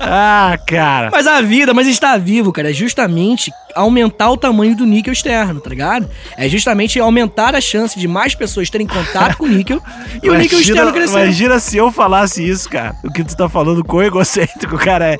Ah, 0.00 0.58
cara. 0.66 1.08
Mas 1.10 1.26
a 1.26 1.40
vida, 1.40 1.72
mas 1.72 1.86
estar 1.88 2.18
vivo, 2.18 2.52
cara, 2.52 2.70
é 2.70 2.72
justamente 2.72 3.50
aumentar 3.74 4.30
o 4.30 4.36
tamanho 4.36 4.76
do 4.76 4.84
níquel 4.86 5.12
externo, 5.12 5.60
tá 5.60 5.70
ligado? 5.70 6.08
É 6.36 6.48
justamente 6.48 6.98
aumentar 7.00 7.54
a 7.54 7.60
chance 7.60 7.98
de 7.98 8.06
mais 8.06 8.34
pessoas 8.34 8.70
terem 8.70 8.86
contato 8.86 9.36
com 9.36 9.44
o 9.44 9.48
níquel 9.48 9.82
e 10.22 10.28
o 10.30 10.34
níquel 10.34 10.60
externo 10.60 10.92
crescer. 10.92 11.18
imagina 11.24 11.58
se 11.58 11.76
eu 11.76 11.90
falasse 11.90 12.46
isso, 12.46 12.68
cara. 12.68 12.94
O 13.04 13.10
que 13.12 13.24
tu 13.24 13.36
tá 13.36 13.48
falando 13.48 13.82
com 13.84 14.02
egocêntrico, 14.02 14.76
cara, 14.78 15.14
é. 15.14 15.18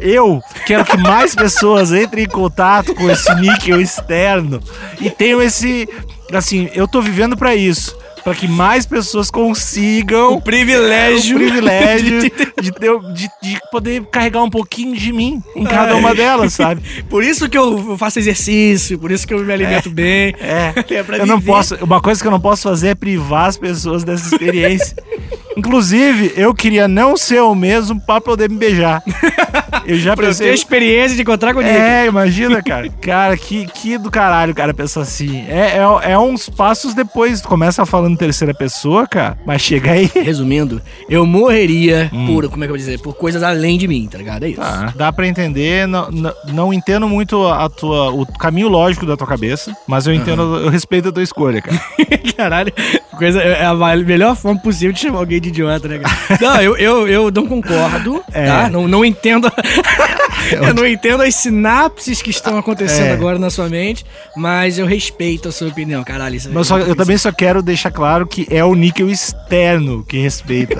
Eu 0.00 0.40
quero 0.64 0.84
que 0.84 0.96
mais 0.96 1.34
pessoas 1.34 1.90
entrem 1.92 2.24
em 2.24 2.28
contato 2.28 2.94
com 2.94 3.10
esse 3.10 3.34
níquel 3.34 3.80
externo 3.80 4.60
e 5.00 5.10
tenham 5.10 5.42
esse. 5.42 5.88
Assim, 6.32 6.68
eu 6.72 6.86
tô 6.86 7.00
vivendo 7.02 7.36
pra 7.36 7.56
isso. 7.56 7.96
Pra 8.24 8.34
que 8.34 8.46
mais 8.48 8.84
pessoas 8.86 9.30
consigam 9.30 10.34
O 10.34 10.40
privilégio. 10.40 11.36
o 11.36 11.40
privilégio 11.40 12.20
de- 12.20 12.32
de, 12.62 12.72
ter- 12.72 13.00
de- 13.12 13.30
de 13.42 13.60
poder 13.70 14.04
carregar 14.06 14.42
um 14.42 14.50
pouquinho 14.50 14.94
de 14.96 15.12
mim 15.12 15.42
em 15.56 15.64
cada 15.64 15.96
uma 15.96 16.14
delas, 16.14 16.52
sabe? 16.52 16.82
Por 17.08 17.22
isso 17.24 17.48
que 17.48 17.56
eu 17.56 17.96
faço 17.96 18.18
exercício, 18.18 18.98
por 18.98 19.10
isso 19.10 19.26
que 19.26 19.32
eu 19.34 19.38
me 19.44 19.52
alimento 19.52 19.90
bem. 19.90 20.34
É, 20.40 20.72
É 21.16 21.20
eu 21.20 21.26
não 21.26 21.38
viver. 21.38 21.50
posso. 21.52 21.74
Uma 21.84 22.00
coisa 22.00 22.20
que 22.20 22.26
eu 22.26 22.30
não 22.30 22.40
posso 22.40 22.62
fazer 22.62 22.88
é 22.88 22.94
privar 22.94 23.46
as 23.46 23.56
pessoas 23.56 24.04
dessa 24.04 24.26
experiência. 24.32 24.96
Inclusive, 25.56 26.32
eu 26.36 26.54
queria 26.54 26.86
não 26.86 27.16
ser 27.16 27.40
o 27.40 27.54
mesmo 27.54 28.00
pra 28.00 28.20
poder 28.20 28.48
me 28.48 28.56
beijar. 28.56 29.02
Eu 29.88 29.96
já 29.98 30.14
Pra 30.14 30.26
eu 30.26 30.30
ter 30.32 30.38
pensei. 30.38 30.52
experiência 30.54 31.16
de 31.16 31.22
encontrar 31.22 31.54
com 31.54 31.60
o 31.60 31.62
Nick. 31.62 31.74
É, 31.74 32.06
imagina, 32.06 32.60
cara. 32.62 32.88
Cara, 33.00 33.36
que, 33.36 33.66
que 33.66 33.96
do 33.98 34.10
caralho, 34.10 34.54
cara, 34.54 34.74
pensar 34.74 35.00
assim. 35.00 35.44
É, 35.48 35.78
é, 35.78 36.12
é 36.12 36.18
uns 36.18 36.48
passos 36.48 36.94
depois. 36.94 37.40
Tu 37.40 37.48
começa 37.48 37.84
falando 37.86 38.12
em 38.12 38.16
terceira 38.16 38.52
pessoa, 38.52 39.06
cara, 39.06 39.38
mas 39.46 39.62
chega 39.62 39.92
aí. 39.92 40.10
Resumindo, 40.14 40.80
eu 41.08 41.24
morreria 41.24 42.10
por, 42.26 42.48
como 42.50 42.64
é 42.64 42.66
que 42.66 42.70
eu 42.70 42.74
vou 42.74 42.76
dizer, 42.76 43.00
por 43.00 43.14
coisas 43.14 43.42
além 43.42 43.78
de 43.78 43.88
mim, 43.88 44.06
tá 44.10 44.18
ligado? 44.18 44.44
É 44.44 44.48
isso. 44.50 44.60
Hum. 44.60 44.64
Tá, 44.64 44.92
dá 44.94 45.12
pra 45.12 45.26
entender. 45.26 45.86
Não, 45.88 46.10
não, 46.10 46.32
não 46.52 46.72
entendo 46.72 47.08
muito 47.08 47.46
a 47.48 47.68
tua, 47.68 48.10
o 48.10 48.26
caminho 48.26 48.68
lógico 48.68 49.06
da 49.06 49.16
tua 49.16 49.26
cabeça, 49.26 49.74
mas 49.86 50.06
eu 50.06 50.12
entendo, 50.12 50.42
eu 50.58 50.68
respeito 50.68 51.08
a 51.08 51.12
tua 51.12 51.22
escolha, 51.22 51.62
cara. 51.62 51.78
Caralho, 52.36 52.72
coisa, 53.16 53.40
é 53.40 53.64
a 53.64 53.74
melhor 53.96 54.36
forma 54.36 54.60
possível 54.60 54.92
de 54.92 55.00
chamar 55.00 55.18
alguém 55.20 55.40
de 55.40 55.48
idiota, 55.48 55.88
né, 55.88 55.98
cara? 55.98 56.38
Não, 56.40 56.60
eu, 56.62 56.76
eu, 56.76 57.08
eu 57.08 57.30
não 57.30 57.46
concordo, 57.46 58.22
É. 58.32 58.46
tá? 58.46 58.68
Não, 58.70 58.86
não 58.86 59.04
entendo. 59.04 59.50
eu 60.52 60.74
não 60.74 60.86
entendo 60.86 61.22
as 61.22 61.34
sinapses 61.34 62.20
que 62.22 62.30
estão 62.30 62.56
acontecendo 62.58 63.06
É. 63.08 63.12
agora 63.12 63.38
na 63.38 63.50
sua 63.50 63.68
mente, 63.68 64.04
mas 64.36 64.78
eu 64.78 64.86
respeito 64.86 65.48
a 65.48 65.52
sua 65.52 65.68
opinião, 65.68 66.02
caralho. 66.04 66.36
Isso 66.36 66.48
é 66.48 66.52
Mas 66.52 66.66
só- 66.66 66.78
eu 66.78 66.94
também 66.96 67.16
só 67.18 67.30
quero 67.32 67.62
deixar 67.62 67.90
claro 67.90 68.26
que 68.26 68.46
é 68.50 68.64
o 68.64 68.74
níquel 68.74 69.10
externo 69.10 70.04
que 70.04 70.18
respeita. 70.18 70.76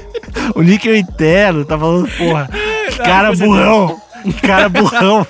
o 0.54 0.62
níquel 0.62 0.96
interno 0.96 1.64
tá 1.64 1.78
falando, 1.78 2.08
porra, 2.16 2.48
que 2.90 2.96
cara 2.98 3.32
burrão. 3.34 4.00
Que 4.24 4.32
cara 4.46 4.68
burrão 4.68 5.24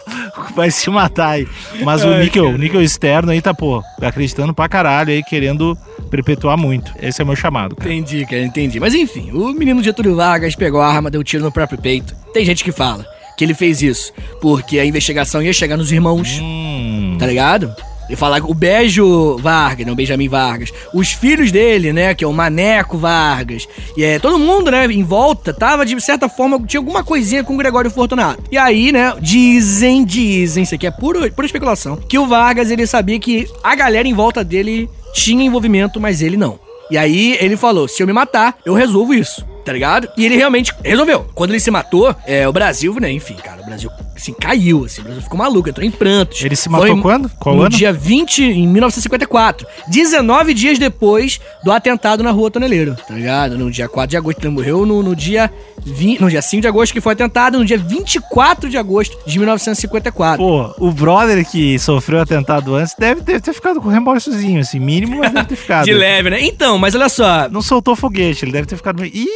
vai 0.57 0.71
se 0.71 0.88
matar 0.90 1.31
aí. 1.33 1.47
Mas 1.85 2.03
o 2.05 2.09
Ai, 2.09 2.23
níquel, 2.25 2.44
cara. 2.44 2.55
o 2.57 2.59
níquel 2.59 2.83
externo 2.83 3.31
aí 3.31 3.40
tá, 3.42 3.53
pô, 3.53 3.83
acreditando 4.01 4.55
pra 4.55 4.68
caralho 4.68 5.11
aí, 5.11 5.23
querendo 5.23 5.77
perpetuar 6.09 6.57
muito. 6.57 6.92
Esse 7.01 7.21
é 7.21 7.25
o 7.25 7.27
meu 7.27 7.37
chamado, 7.37 7.77
cara. 7.77 7.92
Entendi, 7.92 8.25
cara, 8.27 8.42
entendi. 8.42 8.81
Mas 8.81 8.94
enfim, 8.94 9.31
o 9.33 9.53
menino 9.53 9.83
Getúlio 9.83 10.16
Vargas 10.16 10.55
pegou 10.57 10.81
a 10.81 10.88
arma, 10.88 11.11
deu 11.11 11.21
um 11.21 11.25
tiro 11.25 11.44
no 11.44 11.53
próprio 11.53 11.79
peito. 11.81 12.14
Tem 12.33 12.44
gente 12.44 12.64
que 12.64 12.73
fala 12.73 13.07
que 13.37 13.44
ele 13.44 13.55
fez 13.55 13.83
isso 13.83 14.12
porque 14.40 14.79
a 14.79 14.85
investigação 14.85 15.40
ia 15.42 15.53
chegar 15.53 15.77
nos 15.77 15.92
irmãos, 15.92 16.40
Hum. 16.42 17.16
tá 17.18 17.27
ligado? 17.27 17.73
E 18.11 18.16
falar 18.16 18.42
o 18.42 18.55
Bejo 18.55 19.37
Vargas, 19.37 19.87
não 19.87 19.94
Benjamin 19.94 20.29
Vargas, 20.31 20.73
os 20.94 21.12
filhos 21.12 21.53
dele, 21.53 21.92
né, 21.92 22.14
que 22.14 22.25
é 22.25 22.27
o 22.27 22.33
Maneco 22.33 22.97
Vargas, 22.97 23.68
e 23.99 24.03
é 24.03 24.18
todo 24.18 24.38
mundo, 24.38 24.71
né, 24.71 24.87
em 24.87 25.03
volta, 25.03 25.53
tava 25.53 25.85
de 25.85 26.01
certa 26.01 26.27
forma, 26.27 26.59
tinha 26.66 26.81
alguma 26.81 27.05
coisinha 27.05 27.44
com 27.44 27.53
o 27.53 27.57
Gregório 27.59 27.90
Fortunato. 27.90 28.42
E 28.51 28.57
aí, 28.57 28.92
né, 28.92 29.12
dizem, 29.21 30.07
dizem, 30.07 30.62
isso 30.62 30.75
aqui 30.75 30.87
é 30.87 30.90
puro, 30.90 31.31
pura 31.33 31.47
especulação, 31.47 31.97
que 31.97 32.18
o 32.18 32.27
Vargas, 32.27 32.71
ele 32.71 32.87
sabia 32.87 33.21
que 33.21 33.47
a 33.62 33.75
galera 33.75 34.09
em 34.09 34.14
volta 34.14 34.42
dele 34.42 34.88
tinha 35.18 35.44
envolvimento, 35.44 36.00
mas 36.00 36.22
ele 36.22 36.37
não. 36.37 36.59
E 36.90 36.96
aí 36.96 37.37
ele 37.40 37.57
falou: 37.57 37.87
se 37.87 38.02
eu 38.02 38.07
me 38.07 38.12
matar, 38.12 38.57
eu 38.64 38.74
resolvo 38.74 39.12
isso, 39.12 39.44
tá 39.64 39.72
ligado? 39.72 40.09
E 40.16 40.24
ele 40.24 40.37
realmente 40.37 40.72
resolveu. 40.83 41.26
Quando 41.35 41.50
ele 41.50 41.61
se 41.61 41.70
matou, 41.70 42.14
é, 42.26 42.48
o 42.48 42.52
Brasil, 42.52 42.94
né, 43.00 43.11
enfim, 43.11 43.35
cara, 43.35 43.62
o 43.62 43.66
Brasil 43.66 43.90
assim, 44.18 44.33
caiu, 44.33 44.85
assim, 44.85 45.00
o 45.00 45.04
Brasil 45.04 45.22
ficou 45.22 45.38
maluco, 45.38 45.68
entrou 45.68 45.87
em 45.87 45.90
prantos. 45.90 46.42
Ele 46.44 46.57
se 46.57 46.68
matou 46.68 46.88
Foi 46.88 47.00
quando? 47.00 47.31
Qual 47.38 47.54
no 47.54 47.62
ano? 47.62 47.70
dia 47.70 47.92
20, 47.92 48.42
em 48.42 48.66
1954. 48.66 49.66
19 49.88 50.52
dias 50.52 50.78
depois 50.78 51.40
do 51.64 51.72
atentado 51.72 52.22
na 52.22 52.31
Rua 52.31 52.50
Toneleiro, 52.50 52.96
tá 52.96 53.14
ligado? 53.14 53.57
No 53.57 53.70
dia 53.70 53.88
4 53.88 54.11
de 54.11 54.16
agosto. 54.16 54.38
Ele 54.40 54.48
morreu 54.50 54.85
no, 54.85 55.02
no 55.02 55.16
dia 55.16 55.50
20, 55.85 56.20
no 56.20 56.28
dia 56.28 56.42
5 56.42 56.62
de 56.62 56.68
agosto 56.68 56.92
que 56.92 57.00
foi 57.00 57.12
atentado, 57.12 57.59
no 57.59 57.64
dia 57.64 57.78
24 57.78 58.68
de 58.68 58.76
agosto 58.76 59.16
de 59.26 59.38
1954. 59.38 60.44
Pô, 60.44 60.74
o 60.78 60.92
brother 60.92 61.44
que 61.48 61.78
sofreu 61.78 62.20
atentado 62.20 62.74
antes 62.74 62.94
deve 62.98 63.22
ter, 63.22 63.40
ter 63.40 63.52
ficado 63.52 63.81
com 63.81 63.88
remorsozinho, 63.88 64.61
assim, 64.61 64.78
mínimo, 64.78 65.18
mas 65.18 65.33
deve 65.33 65.46
ter 65.46 65.57
ficado. 65.57 65.85
de 65.85 65.94
leve, 65.94 66.31
né? 66.31 66.42
Então, 66.42 66.78
mas 66.78 66.94
olha 66.94 67.09
só. 67.09 67.48
Não 67.48 67.62
soltou 67.62 67.94
foguete, 67.94 68.44
ele 68.44 68.52
deve 68.52 68.66
ter 68.66 68.76
ficado 68.76 69.00
meio. 69.00 69.12
Ih, 69.14 69.28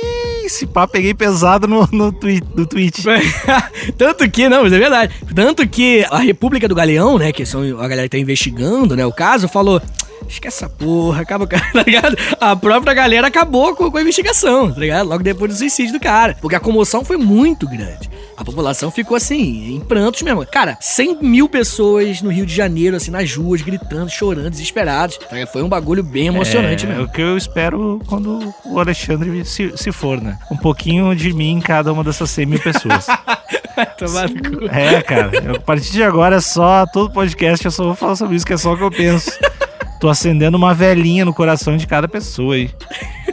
esse 0.45 0.67
pá, 0.67 0.87
peguei 0.87 1.15
pesado 1.15 1.67
no, 1.67 1.89
no, 1.93 2.13
tweet, 2.13 2.47
no 2.55 2.67
tweet. 2.67 3.03
Tanto 3.97 4.29
que, 4.31 4.49
não, 4.49 4.69
mas 4.73 4.77
é 4.77 4.79
verdade. 4.79 5.15
Tanto 5.35 5.69
que 5.69 6.05
a 6.11 6.19
República 6.19 6.67
do 6.67 6.75
Galeão, 6.75 7.19
né, 7.19 7.33
que 7.33 7.45
são 7.45 7.63
a 7.79 7.89
galera 7.89 8.05
que 8.05 8.17
tá 8.17 8.19
investigando, 8.19 8.97
né, 8.97 9.05
o 9.05 9.13
caso, 9.13 9.49
falou. 9.49 9.81
Esquece 10.29 10.65
essa 10.65 10.69
porra, 10.69 11.23
acaba, 11.23 11.47
com 11.47 11.57
a-", 11.57 11.61
tá 11.73 11.83
ligado? 11.87 12.17
A 12.41 12.55
própria 12.57 12.95
galera 12.95 13.27
acabou 13.27 13.75
com, 13.75 13.91
com 13.91 13.97
a 13.99 14.03
investigação, 14.03 14.73
tá 14.73 14.81
ligado? 14.81 15.09
Logo 15.09 15.23
depois 15.23 15.53
do 15.53 15.59
suicídio 15.59 15.93
do 15.95 16.01
cara. 16.01 16.37
Porque 16.41 16.57
a 16.57 16.61
comoção 16.61 17.05
foi 17.05 17.17
muito 17.17 17.69
grande. 17.69 18.11
A 18.37 18.45
população 18.45 18.91
ficou 18.91 19.17
assim, 19.17 19.75
em 19.77 19.81
prantos 19.81 20.23
mesmo. 20.23 20.45
Cara, 20.47 20.77
100 20.81 21.19
mil 21.23 21.49
pessoas 21.49 22.23
no 22.23 22.31
Rio 22.31 22.45
de 22.47 22.55
Janeiro, 22.55 22.97
assim, 22.97 23.11
nas 23.11 23.33
ruas, 23.37 23.61
gritando, 23.63 24.11
chorando, 24.11 24.51
desesperados. 24.51 25.17
Tá? 25.19 25.47
Foi 25.53 25.63
um 25.63 25.69
bagulho 25.69 26.03
bem 26.03 26.27
emocionante 26.27 26.85
é, 26.87 26.89
mesmo. 26.89 27.05
o 27.05 27.09
que 27.09 27.21
eu 27.21 27.37
espero 27.37 28.01
quando 28.07 28.53
o 28.65 28.81
Alexandre 28.81 29.45
se, 29.45 29.73
se 29.77 29.93
for, 29.93 30.21
né? 30.21 30.39
Um 30.51 30.57
pouquinho 30.57 31.15
de 31.15 31.33
mim 31.33 31.53
em 31.53 31.61
cada 31.61 31.93
uma 31.93 32.03
dessas 32.03 32.31
100 32.31 32.47
mil 32.47 32.59
pessoas. 32.61 33.07
Tomar 33.99 34.29
no 34.29 34.59
cu. 34.59 34.67
é, 34.71 35.01
cara. 35.03 35.31
eu- 35.45 35.57
a 35.57 35.61
partir 35.61 35.93
de 35.93 36.03
agora 36.03 36.37
é 36.37 36.41
só. 36.41 36.85
Todo 36.87 37.13
podcast 37.13 37.65
eu 37.65 37.71
só 37.71 37.85
vou 37.85 37.95
falar 37.95 38.17
sobre 38.17 38.37
isso, 38.37 38.47
que 38.47 38.53
é 38.53 38.57
só 38.57 38.73
o 38.73 38.77
que 38.77 38.83
eu 38.83 38.91
penso. 38.91 39.31
Tô 40.03 40.09
acendendo 40.09 40.57
uma 40.57 40.75
velhinha 40.75 41.25
no 41.25 41.33
coração 41.33 41.77
de 41.77 41.87
cada 41.87 42.09
pessoa 42.09 42.57
aí. 42.57 42.69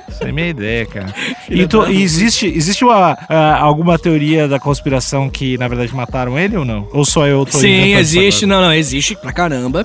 Essa 0.07 0.25
é 0.25 0.29
a 0.29 0.31
minha 0.31 0.49
ideia, 0.49 0.85
cara. 0.85 1.11
E, 1.49 1.65
tu- 1.65 1.89
e 1.89 2.03
existe, 2.03 2.45
existe 2.45 2.85
uma, 2.85 3.17
alguma 3.57 3.97
teoria 3.97 4.47
da 4.47 4.59
conspiração 4.59 5.31
que, 5.31 5.57
na 5.57 5.67
verdade, 5.67 5.95
mataram 5.95 6.37
ele 6.37 6.55
ou 6.55 6.63
não? 6.63 6.87
Ou 6.93 7.03
só 7.03 7.25
eu 7.25 7.43
tô 7.43 7.57
Sim, 7.57 7.85
isso 7.85 7.97
existe, 7.99 8.45
não, 8.45 8.61
não, 8.61 8.71
existe 8.71 9.15
pra 9.15 9.33
caramba. 9.33 9.83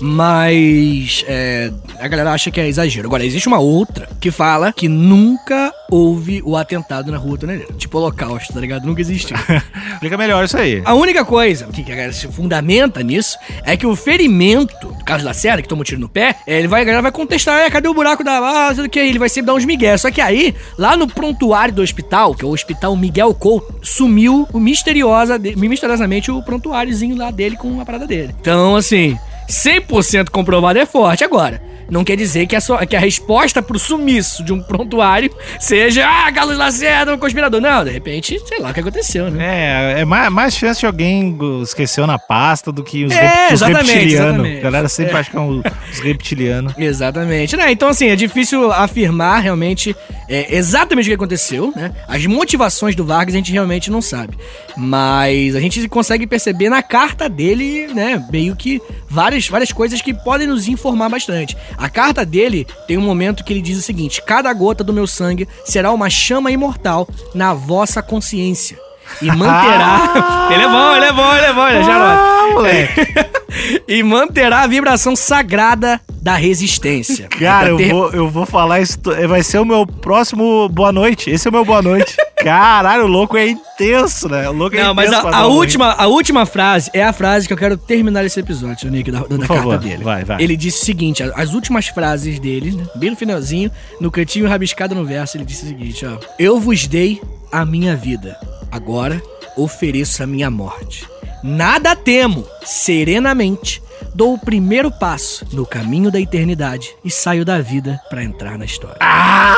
Mas 0.00 1.24
é, 1.26 1.72
a 1.98 2.06
galera 2.06 2.30
acha 2.30 2.48
que 2.48 2.60
é 2.60 2.68
exagero. 2.68 3.08
Agora, 3.08 3.24
existe 3.26 3.48
uma 3.48 3.58
outra 3.58 4.08
que 4.20 4.30
fala 4.30 4.72
que 4.72 4.86
nunca 4.88 5.72
houve 5.90 6.42
o 6.44 6.56
atentado 6.56 7.10
na 7.10 7.18
rua 7.18 7.36
Toneleira. 7.36 7.72
Tipo 7.74 7.98
holocausto, 7.98 8.52
tá 8.52 8.60
ligado? 8.60 8.86
Nunca 8.86 9.00
existiu. 9.00 9.36
Explica 9.92 10.16
melhor 10.16 10.44
isso 10.44 10.56
aí. 10.56 10.82
A 10.84 10.94
única 10.94 11.24
coisa 11.24 11.66
que 11.66 11.82
a 11.82 11.94
galera 11.94 12.12
se 12.12 12.28
fundamenta 12.28 13.02
nisso 13.02 13.36
é 13.64 13.76
que 13.76 13.86
o 13.86 13.96
ferimento 13.96 14.74
do 14.80 15.04
Carlos 15.04 15.24
Lacerda, 15.24 15.62
que 15.62 15.68
tomou 15.68 15.82
um 15.82 15.84
tiro 15.84 16.00
no 16.00 16.08
pé, 16.08 16.36
é, 16.46 16.58
ele 16.58 16.68
vai, 16.68 16.82
a 16.82 16.84
galera 16.84 17.02
vai 17.02 17.12
contestar, 17.12 17.60
é, 17.60 17.70
cadê 17.70 17.88
o 17.88 17.94
buraco 17.94 18.22
da. 18.22 18.38
Ah, 18.38 18.74
sei 18.74 18.84
o 18.84 18.88
que, 18.88 18.98
ele 18.98 19.18
vai 19.18 19.28
sempre 19.28 19.46
dar 19.46 19.54
uns 19.54 19.64
migué. 19.64 19.96
Só 19.96 20.10
que 20.10 20.20
aí, 20.20 20.54
lá 20.78 20.96
no 20.96 21.06
prontuário 21.06 21.74
do 21.74 21.82
hospital, 21.82 22.34
que 22.34 22.44
é 22.44 22.48
o 22.48 22.52
Hospital 22.52 22.94
Miguel 22.96 23.34
Couto, 23.34 23.74
sumiu 23.82 24.48
o 24.52 24.60
misteriosa, 24.60 25.38
misteriosamente 25.38 26.30
o 26.30 26.42
prontuáriozinho 26.42 27.16
lá 27.16 27.30
dele 27.30 27.56
com 27.56 27.80
a 27.80 27.84
parada 27.84 28.06
dele. 28.06 28.34
Então, 28.40 28.76
assim, 28.76 29.18
100% 29.50 30.30
comprovado 30.30 30.78
é 30.78 30.86
forte. 30.86 31.24
Agora, 31.24 31.60
não 31.90 32.04
quer 32.04 32.16
dizer 32.16 32.46
que 32.46 32.54
a, 32.54 32.60
que 32.86 32.94
a 32.94 33.00
resposta 33.00 33.60
pro 33.60 33.76
sumiço 33.78 34.44
de 34.44 34.52
um 34.52 34.62
prontuário 34.62 35.28
seja, 35.58 36.06
ah, 36.08 36.30
Carlos 36.32 36.56
Lacerda, 36.56 37.12
um 37.12 37.18
conspirador. 37.18 37.60
Não, 37.60 37.84
de 37.84 37.90
repente, 37.90 38.38
sei 38.46 38.60
lá 38.60 38.70
o 38.70 38.74
que 38.74 38.78
aconteceu, 38.78 39.28
né? 39.28 39.94
É, 39.96 40.00
é 40.02 40.04
mais, 40.04 40.30
mais 40.30 40.54
chance 40.56 40.78
de 40.78 40.86
alguém 40.86 41.36
esqueceu 41.62 42.06
na 42.06 42.16
pasta 42.16 42.70
do 42.70 42.84
que 42.84 43.04
os, 43.04 43.12
É, 43.12 43.48
rep- 43.48 43.54
os 43.54 43.60
reptilianos. 43.60 44.58
A 44.58 44.60
galera 44.60 44.88
sempre 44.88 45.16
acha 45.16 45.30
que 45.30 45.36
é 45.36 45.40
um- 45.40 45.60
os 45.92 45.98
reptilianos. 45.98 46.74
Exatamente. 46.78 47.56
Né? 47.56 47.72
Então, 47.72 47.88
assim, 47.88 48.08
é 48.08 48.14
difícil 48.14 48.70
afirmar 48.70 49.40
realmente 49.40 49.94
é, 50.28 50.54
exatamente 50.56 51.06
o 51.06 51.08
que 51.08 51.14
aconteceu, 51.14 51.72
né? 51.74 51.90
As 52.06 52.24
motivações 52.24 52.94
do 52.94 53.04
Vargas 53.04 53.34
a 53.34 53.38
gente 53.38 53.50
realmente 53.52 53.90
não 53.90 54.00
sabe. 54.00 54.38
Mas 54.76 55.56
a 55.56 55.60
gente 55.60 55.88
consegue 55.88 56.24
perceber 56.24 56.68
na 56.68 56.82
carta 56.84 57.28
dele, 57.28 57.88
né? 57.92 58.24
Meio 58.30 58.54
que 58.54 58.80
várias, 59.08 59.39
várias 59.48 59.72
coisas 59.72 60.00
que 60.02 60.12
podem 60.14 60.46
nos 60.46 60.68
informar 60.68 61.08
bastante. 61.08 61.56
A 61.76 61.88
carta 61.88 62.24
dele 62.24 62.66
tem 62.86 62.96
um 62.98 63.02
momento 63.02 63.44
que 63.44 63.52
ele 63.52 63.62
diz 63.62 63.78
o 63.78 63.82
seguinte: 63.82 64.22
Cada 64.26 64.52
gota 64.52 64.82
do 64.84 64.92
meu 64.92 65.06
sangue 65.06 65.48
será 65.64 65.92
uma 65.92 66.10
chama 66.10 66.50
imortal 66.50 67.08
na 67.34 67.54
vossa 67.54 68.02
consciência. 68.02 68.78
E 69.20 69.26
manterá. 69.34 70.48
ele 70.52 70.62
é 70.62 70.68
bom, 70.68 70.96
ele 70.96 71.04
é 71.06 71.12
bom, 71.12 71.34
ele 71.36 71.46
é 71.46 71.52
bom, 71.52 71.68
ele 71.68 71.78
é. 71.78 71.92
Ah, 71.92 72.48
moleque. 72.52 73.00
e 73.88 74.02
manterá 74.02 74.60
a 74.62 74.66
vibração 74.66 75.16
sagrada 75.16 76.00
da 76.22 76.34
resistência. 76.36 77.26
Cara, 77.28 77.60
Pra 77.60 77.68
eu 77.70 77.76
ter- 77.76 77.90
vou, 77.90 78.10
eu 78.12 78.28
vou 78.28 78.46
falar 78.46 78.80
isso. 78.80 78.98
Vai 79.28 79.42
ser 79.42 79.58
o 79.58 79.64
meu 79.64 79.84
próximo 79.86 80.68
boa 80.68 80.92
noite. 80.92 81.28
Esse 81.30 81.48
é 81.48 81.50
o 81.50 81.52
meu 81.52 81.64
boa 81.64 81.82
noite. 81.82 82.16
Caralho, 82.42 83.04
o 83.04 83.06
louco 83.06 83.36
é 83.36 83.48
intenso, 83.48 84.28
né? 84.28 84.48
O 84.48 84.52
louco 84.52 84.76
é 84.76 84.82
Não, 84.82 84.94
mas 84.94 85.08
intenso 85.08 85.26
a, 85.26 85.30
pra 85.30 85.38
a 85.38 85.48
um 85.48 85.52
última, 85.52 85.92
a 85.92 86.06
última 86.06 86.46
frase 86.46 86.90
é 86.92 87.02
a 87.02 87.12
frase 87.12 87.46
que 87.46 87.52
eu 87.52 87.56
quero 87.58 87.76
terminar 87.76 88.24
esse 88.24 88.38
episódio, 88.40 88.90
Nick, 88.90 89.10
da, 89.10 89.20
da 89.20 89.26
carta 89.38 89.46
favor, 89.46 89.78
dele. 89.78 90.02
vai, 90.04 90.24
vai. 90.24 90.42
Ele 90.42 90.56
disse 90.56 90.82
o 90.82 90.84
seguinte: 90.86 91.22
a- 91.22 91.32
as 91.36 91.52
últimas 91.54 91.88
frases 91.88 92.38
dele, 92.38 92.72
né, 92.72 92.84
bem 92.96 93.10
no 93.10 93.16
finalzinho, 93.16 93.70
no 94.00 94.10
cantinho 94.10 94.48
rabiscado 94.48 94.94
no 94.94 95.04
verso, 95.04 95.36
ele 95.36 95.44
disse 95.44 95.64
o 95.64 95.68
seguinte: 95.68 96.04
ó. 96.06 96.18
Eu 96.38 96.58
vos 96.60 96.86
dei 96.86 97.20
a 97.52 97.64
minha 97.64 97.94
vida, 97.96 98.36
agora 98.70 99.20
ofereço 99.56 100.22
a 100.22 100.26
minha 100.26 100.50
morte. 100.50 101.06
Nada 101.42 101.96
temo, 101.96 102.44
serenamente 102.64 103.82
dou 104.14 104.34
o 104.34 104.38
primeiro 104.38 104.90
passo 104.90 105.46
no 105.52 105.64
caminho 105.64 106.10
da 106.10 106.20
eternidade 106.20 106.90
e 107.04 107.10
saio 107.10 107.44
da 107.44 107.60
vida 107.60 108.00
pra 108.10 108.22
entrar 108.24 108.58
na 108.58 108.64
história. 108.64 108.96
Ah! 109.00 109.54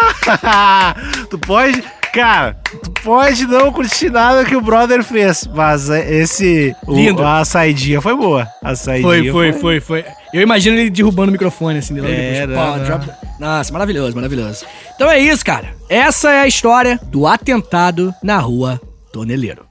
tu 1.30 1.38
pode. 1.38 1.82
Cara, 2.12 2.56
tu 2.82 2.90
pode 3.04 3.46
não 3.46 3.70
curtir 3.72 4.10
nada 4.10 4.44
que 4.44 4.56
o 4.56 4.60
brother 4.60 5.04
fez, 5.04 5.46
mas 5.54 5.88
é, 5.88 6.12
esse. 6.12 6.74
o- 6.84 6.92
Lindo. 6.94 7.24
a 7.24 7.44
saidinha 7.44 8.00
foi 8.00 8.16
boa. 8.16 8.48
A 8.64 8.74
saidinha 8.74 9.32
Foi, 9.32 9.52
foi, 9.52 9.52
foi, 9.52 9.80
foi. 9.80 10.04
Eu 10.34 10.42
imagino 10.42 10.76
ele 10.76 10.90
derrubando 10.90 11.28
o 11.28 11.32
microfone, 11.32 11.78
assim, 11.78 11.94
logo 12.00 12.08
É, 12.12 12.46
depois. 12.48 12.82
drop- 12.84 13.10
Nossa, 13.38 13.72
maravilhoso, 13.72 14.14
maravilhoso. 14.16 14.64
Então 14.96 15.08
é 15.08 15.20
isso, 15.20 15.44
cara. 15.44 15.68
Essa 15.88 16.30
é 16.32 16.40
a 16.40 16.46
história 16.48 16.98
do 17.04 17.28
atentado 17.28 18.12
na 18.22 18.38
rua 18.38 18.80
toneleiro. 19.12 19.69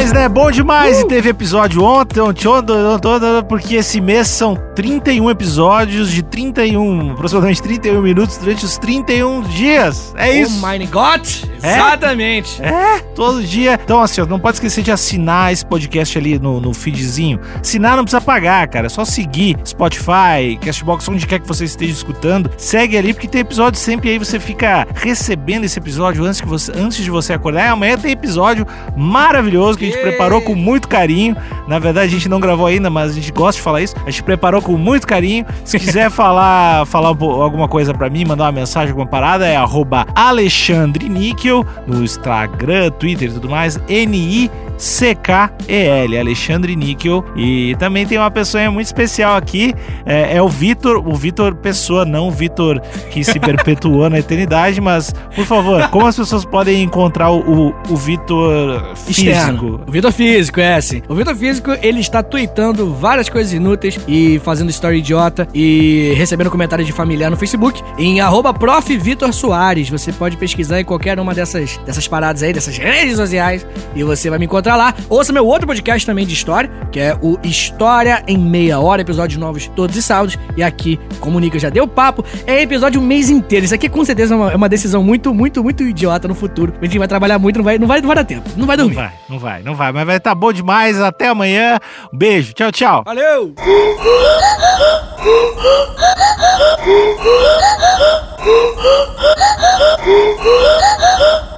Demais, 0.00 0.12
né? 0.12 0.28
Bom 0.28 0.50
demais. 0.50 1.00
E 1.00 1.06
teve 1.06 1.28
episódio 1.28 1.82
ontem, 1.82 2.20
ontem, 2.20 2.48
ontem, 2.48 2.72
ontem, 2.72 3.08
ontem, 3.08 3.44
porque 3.48 3.74
esse 3.74 4.00
mês 4.00 4.28
são 4.28 4.56
31 4.74 5.28
episódios 5.30 6.10
de 6.10 6.22
31, 6.22 7.12
aproximadamente 7.12 7.62
31 7.62 8.00
minutos 8.00 8.38
durante 8.38 8.64
os 8.64 8.78
31 8.78 9.42
dias. 9.42 10.14
É 10.16 10.40
isso. 10.40 10.58
Oh 10.62 10.66
my 10.66 10.86
God! 10.86 11.26
É? 11.62 11.76
Exatamente. 11.76 12.62
É, 12.62 13.00
todo 13.14 13.42
dia. 13.42 13.78
Então, 13.82 14.00
assim, 14.00 14.22
ó, 14.22 14.26
não 14.26 14.38
pode 14.38 14.56
esquecer 14.56 14.82
de 14.82 14.90
assinar 14.90 15.52
esse 15.52 15.64
podcast 15.66 16.16
ali 16.16 16.38
no, 16.38 16.60
no 16.60 16.72
feedzinho. 16.72 17.38
Assinar 17.60 17.96
não 17.96 18.04
precisa 18.04 18.20
pagar, 18.20 18.66
cara. 18.68 18.86
É 18.86 18.88
só 18.88 19.04
seguir 19.04 19.58
Spotify, 19.64 20.58
Castbox, 20.64 21.08
onde 21.08 21.26
quer 21.26 21.40
que 21.40 21.46
você 21.46 21.64
esteja 21.64 21.92
escutando. 21.92 22.50
Segue 22.56 22.96
ali, 22.96 23.12
porque 23.12 23.28
tem 23.28 23.42
episódio 23.42 23.78
sempre 23.78 24.10
aí. 24.10 24.18
Você 24.18 24.40
fica 24.40 24.86
recebendo 24.94 25.64
esse 25.64 25.78
episódio 25.78 26.24
antes, 26.24 26.40
que 26.40 26.48
você, 26.48 26.72
antes 26.72 27.04
de 27.04 27.10
você 27.10 27.34
acordar. 27.34 27.66
E 27.66 27.68
amanhã 27.68 27.98
tem 27.98 28.12
episódio 28.12 28.66
maravilhoso 28.96 29.78
que 29.78 29.84
a 29.84 29.89
gente 29.90 30.02
preparou 30.02 30.40
com 30.40 30.54
muito 30.54 30.88
carinho. 30.88 31.36
Na 31.66 31.78
verdade, 31.78 32.06
a 32.06 32.10
gente 32.10 32.28
não 32.28 32.40
gravou 32.40 32.66
ainda, 32.66 32.90
mas 32.90 33.12
a 33.12 33.14
gente 33.14 33.32
gosta 33.32 33.58
de 33.58 33.62
falar 33.62 33.82
isso. 33.82 33.94
A 34.06 34.10
gente 34.10 34.22
preparou 34.22 34.62
com 34.62 34.76
muito 34.76 35.06
carinho. 35.06 35.44
Se 35.64 35.78
quiser 35.78 36.10
falar, 36.10 36.86
falar 36.86 37.12
um 37.12 37.42
alguma 37.42 37.68
coisa 37.68 37.92
pra 37.94 38.10
mim, 38.10 38.24
mandar 38.24 38.44
uma 38.44 38.52
mensagem, 38.52 38.90
alguma 38.90 39.06
parada, 39.06 39.46
é 39.46 39.56
arroba 39.56 40.06
Alexandre 40.14 41.08
Níquel 41.08 41.64
no 41.86 42.02
Instagram, 42.02 42.90
Twitter 42.90 43.28
e 43.28 43.32
tudo 43.32 43.48
mais. 43.48 43.78
N-I-C-K-E-L, 44.80 46.18
Alexandre 46.18 46.74
Níquel. 46.74 47.24
E 47.36 47.76
também 47.78 48.06
tem 48.06 48.18
uma 48.18 48.30
pessoa 48.30 48.70
muito 48.70 48.86
especial 48.86 49.36
aqui, 49.36 49.74
é, 50.06 50.36
é 50.36 50.42
o 50.42 50.48
Vitor, 50.48 51.06
o 51.06 51.14
Vitor 51.14 51.54
Pessoa, 51.54 52.04
não 52.04 52.28
o 52.28 52.30
Vitor 52.30 52.80
que 53.10 53.22
se 53.22 53.38
perpetuou 53.40 54.08
na 54.08 54.18
eternidade, 54.18 54.80
mas, 54.80 55.12
por 55.34 55.44
favor, 55.44 55.88
como 55.90 56.06
as 56.06 56.16
pessoas 56.16 56.44
podem 56.44 56.82
encontrar 56.82 57.30
o, 57.30 57.68
o, 57.68 57.74
o 57.90 57.96
Vitor 57.96 58.94
físico? 58.96 59.10
Externo. 59.10 59.80
O 59.86 59.90
Vitor 59.90 60.12
Físico, 60.12 60.60
é 60.60 60.74
assim. 60.76 61.02
O 61.08 61.14
Vitor 61.14 61.36
Físico, 61.36 61.70
ele 61.82 62.00
está 62.00 62.22
tweetando 62.22 62.92
várias 62.94 63.28
coisas 63.28 63.52
inúteis 63.52 63.98
e 64.08 64.40
fazendo 64.42 64.70
story 64.70 64.98
idiota 64.98 65.46
e 65.52 66.14
recebendo 66.16 66.50
comentários 66.50 66.86
de 66.86 66.92
familiar 66.92 67.30
no 67.30 67.36
Facebook 67.36 67.82
em 67.98 68.20
arroba 68.20 68.54
prof. 68.54 68.96
Vitor 68.96 69.32
Soares. 69.32 69.88
Você 69.90 70.12
pode 70.12 70.36
pesquisar 70.36 70.80
em 70.80 70.84
qualquer 70.84 71.18
uma 71.20 71.34
dessas, 71.34 71.76
dessas 71.84 72.08
paradas 72.08 72.42
aí, 72.42 72.52
dessas 72.52 72.76
redes 72.76 73.16
sociais 73.16 73.66
e 73.94 74.02
você 74.02 74.30
vai 74.30 74.38
me 74.38 74.46
encontrar 74.46 74.69
lá. 74.76 74.94
Ouça 75.08 75.32
meu 75.32 75.46
outro 75.46 75.66
podcast 75.66 76.06
também 76.06 76.26
de 76.26 76.34
história, 76.34 76.70
que 76.92 77.00
é 77.00 77.16
o 77.20 77.38
História 77.42 78.22
em 78.26 78.38
Meia 78.38 78.78
Hora, 78.78 79.02
episódios 79.02 79.38
novos 79.38 79.66
todos 79.74 79.96
os 79.96 80.04
sábados. 80.04 80.38
E 80.56 80.62
aqui, 80.62 80.98
Nico 81.40 81.58
já 81.58 81.70
deu 81.70 81.88
papo, 81.88 82.24
é 82.46 82.62
episódio 82.62 83.00
o 83.00 83.04
mês 83.04 83.30
inteiro. 83.30 83.64
Isso 83.64 83.74
aqui 83.74 83.88
com 83.88 84.04
certeza 84.04 84.34
é 84.34 84.36
uma, 84.36 84.52
é 84.52 84.56
uma 84.56 84.68
decisão 84.68 85.02
muito, 85.02 85.32
muito, 85.32 85.62
muito 85.62 85.82
idiota 85.82 86.28
no 86.28 86.34
futuro. 86.34 86.74
A 86.80 86.84
gente 86.84 86.98
vai 86.98 87.08
trabalhar 87.08 87.38
muito, 87.38 87.56
não 87.56 87.64
vai, 87.64 87.78
não 87.78 87.86
vai, 87.86 88.00
não 88.00 88.06
vai 88.08 88.16
dar 88.16 88.24
tempo. 88.24 88.48
Não 88.56 88.66
vai 88.66 88.76
Não 88.76 88.84
dormir. 88.84 88.96
vai, 88.96 89.12
não 89.28 89.38
vai, 89.38 89.62
não 89.62 89.74
vai, 89.74 89.92
mas 89.92 90.06
vai 90.06 90.16
estar 90.16 90.34
bom 90.34 90.52
demais. 90.52 91.00
Até 91.00 91.28
amanhã. 91.28 91.78
Um 92.12 92.18
beijo, 92.18 92.52
tchau, 92.52 92.72
tchau. 92.72 93.02
Valeu! 93.04 93.54